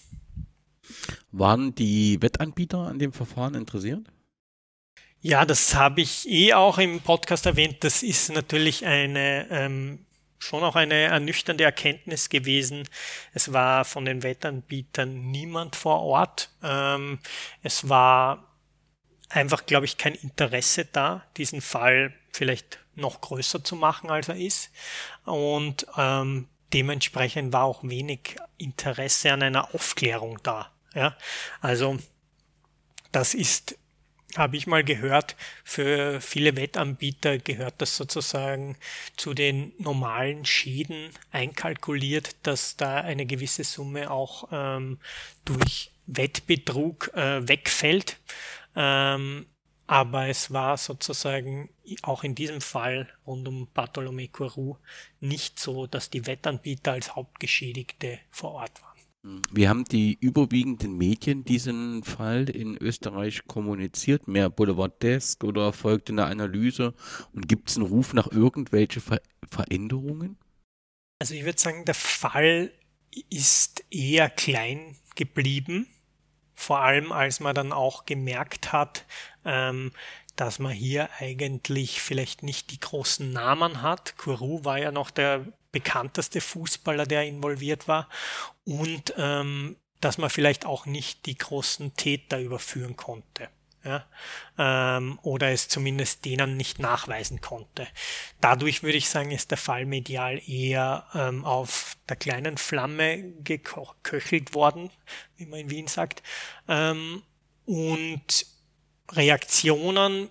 [1.31, 4.05] Waren die Wettanbieter an dem Verfahren interessiert?
[5.21, 7.77] Ja, das habe ich eh auch im Podcast erwähnt.
[7.79, 10.05] Das ist natürlich eine ähm,
[10.43, 12.87] schon auch eine ernüchternde Erkenntnis gewesen.
[13.33, 16.49] Es war von den Wettanbietern niemand vor Ort.
[16.61, 17.19] Ähm,
[17.61, 18.47] es war
[19.29, 24.35] einfach, glaube ich, kein Interesse da, diesen Fall vielleicht noch größer zu machen, als er
[24.35, 24.71] ist.
[25.25, 30.71] Und ähm, dementsprechend war auch wenig Interesse an einer Aufklärung da.
[30.93, 31.17] Ja?
[31.61, 31.97] Also
[33.11, 33.77] das ist
[34.37, 38.77] habe ich mal gehört, für viele Wettanbieter gehört das sozusagen
[39.15, 44.99] zu den normalen Schäden einkalkuliert, dass da eine gewisse Summe auch ähm,
[45.45, 48.17] durch Wettbetrug äh, wegfällt.
[48.75, 49.45] Ähm,
[49.85, 51.69] aber es war sozusagen
[52.01, 54.77] auch in diesem Fall rund um Bartolomé Courroux
[55.19, 58.92] nicht so, dass die Wettanbieter als Hauptgeschädigte vor Ort waren.
[59.51, 64.27] Wie haben die überwiegenden Medien diesen Fall in Österreich kommuniziert?
[64.27, 66.93] Mehr Boulevarddesk oder folgte eine Analyse?
[67.31, 70.37] Und gibt es einen Ruf nach irgendwelche Ver Veränderungen?
[71.19, 72.73] Also ich würde sagen, der Fall
[73.29, 75.87] ist eher klein geblieben.
[76.55, 79.05] Vor allem, als man dann auch gemerkt hat,
[79.45, 79.91] ähm,
[80.35, 84.17] dass man hier eigentlich vielleicht nicht die großen Namen hat.
[84.17, 88.07] Kuru war ja noch der bekannteste Fußballer, der involviert war.
[88.63, 93.49] Und ähm, dass man vielleicht auch nicht die großen Täter überführen konnte.
[93.85, 94.05] Ja,
[94.57, 97.85] ähm, oder es zumindest denen nicht nachweisen konnte.
[98.39, 104.53] Dadurch würde ich sagen, ist der Fall medial eher ähm, auf der kleinen Flamme geköchelt
[104.53, 104.89] worden,
[105.35, 106.23] wie man in Wien sagt.
[106.69, 107.23] Ähm,
[107.65, 108.45] und
[109.11, 110.29] Reaktionen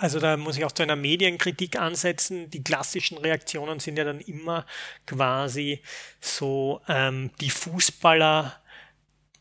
[0.00, 2.50] also da muss ich auch zu einer Medienkritik ansetzen.
[2.50, 4.64] Die klassischen Reaktionen sind ja dann immer
[5.06, 5.82] quasi
[6.20, 8.60] so ähm, die Fußballer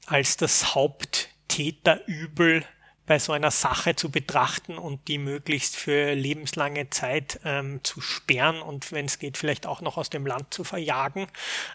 [0.07, 2.65] als das Haupttäterübel
[3.05, 8.61] bei so einer Sache zu betrachten und die möglichst für lebenslange Zeit ähm, zu sperren
[8.61, 11.27] und wenn es geht, vielleicht auch noch aus dem Land zu verjagen.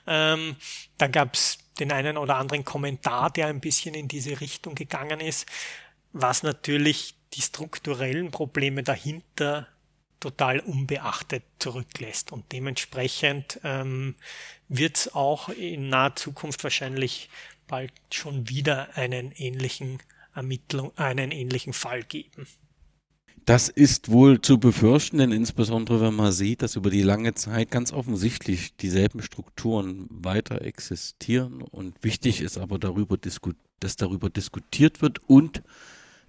[0.09, 0.57] Ähm,
[0.99, 5.21] da gab es den einen oder anderen Kommentar, der ein bisschen in diese Richtung gegangen
[5.21, 5.47] ist,
[6.13, 9.69] was natürlich die strukturellen Probleme dahinter
[10.21, 12.33] total unbeachtet zurücklässt.
[12.33, 14.15] Und dementsprechend ähm,
[14.69, 17.29] wird es auch in naher Zukunft wahrscheinlich
[17.67, 19.99] bald schon wieder einen ähnlichen
[20.35, 22.47] Ermittlung, einen ähnlichen Fall geben.
[23.45, 27.73] Das ist wohl zu befürchten, denn insbesondere wenn man sieht, dass über die lange Zeit
[27.73, 33.17] ganz offensichtlich dieselben Strukturen weiter existieren und wichtig ist aber darüber,
[33.81, 35.65] dass darüber diskutiert wird und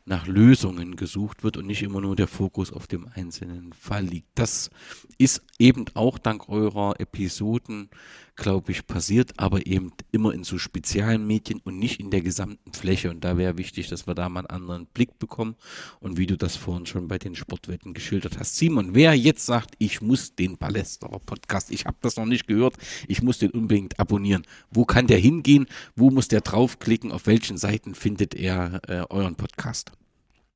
[0.06, 4.28] nach Lösungen gesucht wird und nicht immer nur der Fokus auf dem einzelnen Fall liegt.
[4.36, 4.70] Das
[5.18, 7.90] ist eben auch dank eurer Episoden,
[8.36, 12.74] glaube ich, passiert, aber eben immer in so speziellen Medien und nicht in der gesamten
[12.74, 13.10] Fläche.
[13.10, 15.56] Und da wäre wichtig, dass wir da mal einen anderen Blick bekommen.
[16.00, 18.56] Und wie du das vorhin schon bei den Sportwetten geschildert hast.
[18.56, 22.76] Simon, wer jetzt sagt, ich muss den Ballesterer Podcast, ich habe das noch nicht gehört,
[23.08, 24.44] ich muss den unbedingt abonnieren.
[24.72, 25.68] Wo kann der hingehen?
[25.96, 27.12] Wo muss der draufklicken?
[27.12, 29.92] Auf welchen Seiten findet er äh, euren Podcast?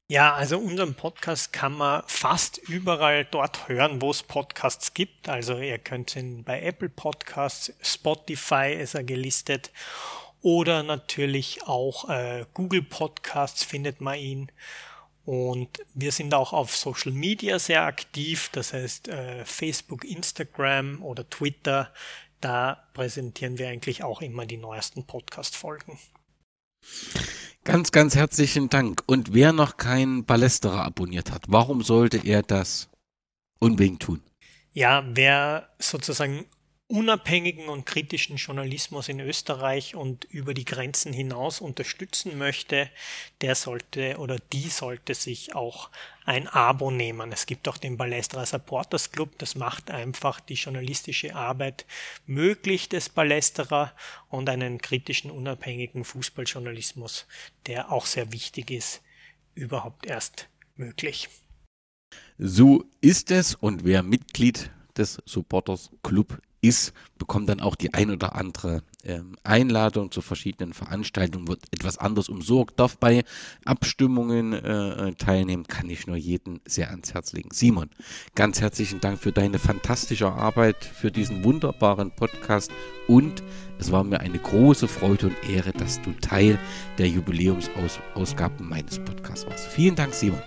[0.09, 5.27] Ja, also unseren Podcast kann man fast überall dort hören, wo es Podcasts gibt.
[5.27, 9.69] Also ihr könnt ihn bei Apple Podcasts, Spotify ist er gelistet
[10.41, 14.51] oder natürlich auch äh, Google Podcasts findet man ihn.
[15.25, 21.29] Und wir sind auch auf Social Media sehr aktiv, das heißt äh, Facebook, Instagram oder
[21.29, 21.93] Twitter.
[22.39, 25.99] Da präsentieren wir eigentlich auch immer die neuesten Podcast-Folgen.
[27.63, 29.03] Ganz, ganz herzlichen Dank.
[29.07, 32.89] Und wer noch keinen Ballesterer abonniert hat, warum sollte er das
[33.59, 34.21] unbedingt tun?
[34.71, 36.45] Ja, wer sozusagen
[36.89, 42.89] unabhängigen und kritischen Journalismus in Österreich und über die Grenzen hinaus unterstützen möchte,
[43.41, 45.89] der sollte oder die sollte sich auch
[46.25, 47.33] ein Abo nehmen.
[47.33, 51.85] Es gibt auch den Ballestra Supporters Club, das macht einfach die journalistische Arbeit
[52.25, 53.91] möglich des Ballesterer
[54.29, 57.27] und einen kritischen, unabhängigen Fußballjournalismus,
[57.65, 59.01] der auch sehr wichtig ist,
[59.55, 61.27] überhaupt erst möglich.
[62.37, 68.11] So ist es und wer Mitglied des Supporters Club ist, bekommt dann auch die ein
[68.11, 73.23] oder andere ähm, Einladung zu verschiedenen Veranstaltungen, wird etwas anders umsorgt, darf bei
[73.65, 77.49] Abstimmungen äh, teilnehmen, kann ich nur jeden sehr ans Herz legen.
[77.51, 77.89] Simon,
[78.35, 82.71] ganz herzlichen Dank für deine fantastische Arbeit, für diesen wunderbaren Podcast
[83.07, 83.43] und
[83.79, 86.57] es war mir eine große Freude und Ehre, dass du Teil
[86.97, 89.67] der Jubiläumsausgaben meines Podcasts warst.
[89.67, 90.41] Vielen Dank, Simon.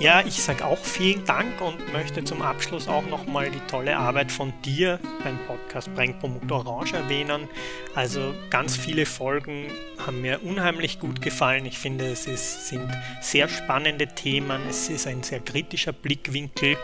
[0.00, 4.32] Ja, ich sage auch vielen Dank und möchte zum Abschluss auch nochmal die tolle Arbeit
[4.32, 7.48] von dir beim Podcast Brennpunkt Orange erwähnen.
[7.94, 9.70] Also ganz viele Folgen
[10.04, 11.66] haben mir unheimlich gut gefallen.
[11.66, 12.90] Ich finde, es ist, sind
[13.20, 14.60] sehr spannende Themen.
[14.68, 16.76] Es ist ein sehr kritischer Blickwinkel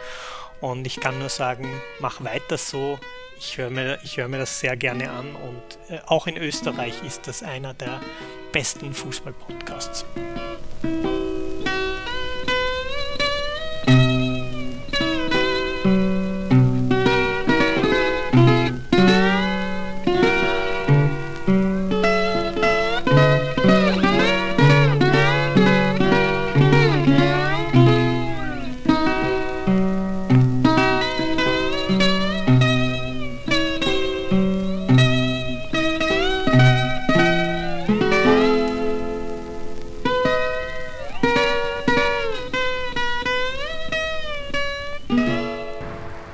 [0.61, 1.69] und ich kann nur sagen,
[2.01, 2.99] mach weiter so.
[3.39, 7.26] Ich höre mir, hör mir das sehr gerne an und äh, auch in Österreich ist
[7.26, 8.01] das einer der
[8.53, 10.05] besten Fußball-Podcasts.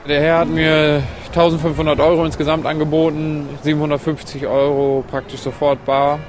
[0.09, 6.21] Er hat mir 1500 Euro insgesamt angeboten, 750 Euro praktisch sofort bar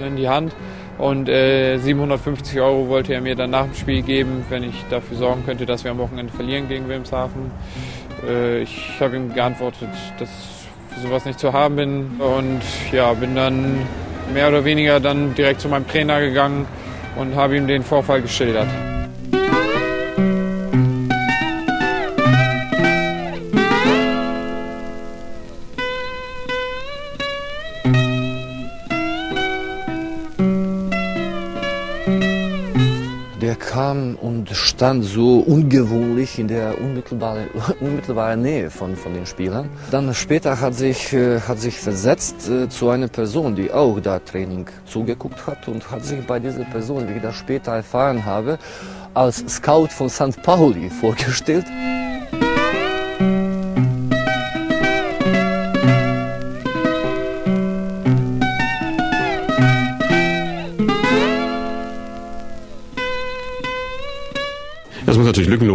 [0.00, 0.54] in die Hand
[0.96, 5.18] und äh, 750 Euro wollte er mir dann nach dem Spiel geben, wenn ich dafür
[5.18, 7.50] sorgen könnte, dass wir am Wochenende verlieren gegen Wilmshaven.
[8.26, 13.12] Äh, ich habe ihm geantwortet, dass ich für sowas nicht zu haben bin und ja,
[13.12, 13.80] bin dann
[14.32, 16.66] mehr oder weniger dann direkt zu meinem Trainer gegangen
[17.16, 18.68] und habe ihm den Vorfall geschildert.
[34.76, 37.48] Stand so ungewöhnlich in der unmittelbaren,
[37.80, 39.70] unmittelbaren Nähe von, von den Spielern.
[39.90, 44.18] Dann später hat sich, äh, hat sich versetzt äh, zu einer Person, die auch da
[44.18, 48.58] Training zugeguckt hat und hat sich bei dieser Person, wie ich das später erfahren habe,
[49.14, 50.42] als Scout von St.
[50.42, 51.64] Pauli vorgestellt.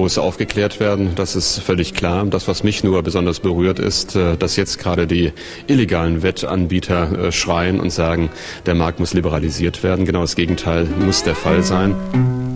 [0.01, 1.11] Lückenlos aufgeklärt werden.
[1.15, 2.25] Das ist völlig klar.
[2.25, 5.31] Das, was mich nur besonders berührt, ist, äh, dass jetzt gerade die
[5.67, 8.29] illegalen Wettanbieter äh, schreien und sagen,
[8.65, 10.05] der Markt muss liberalisiert werden.
[10.05, 12.50] Genau das Gegenteil muss der Fall sein.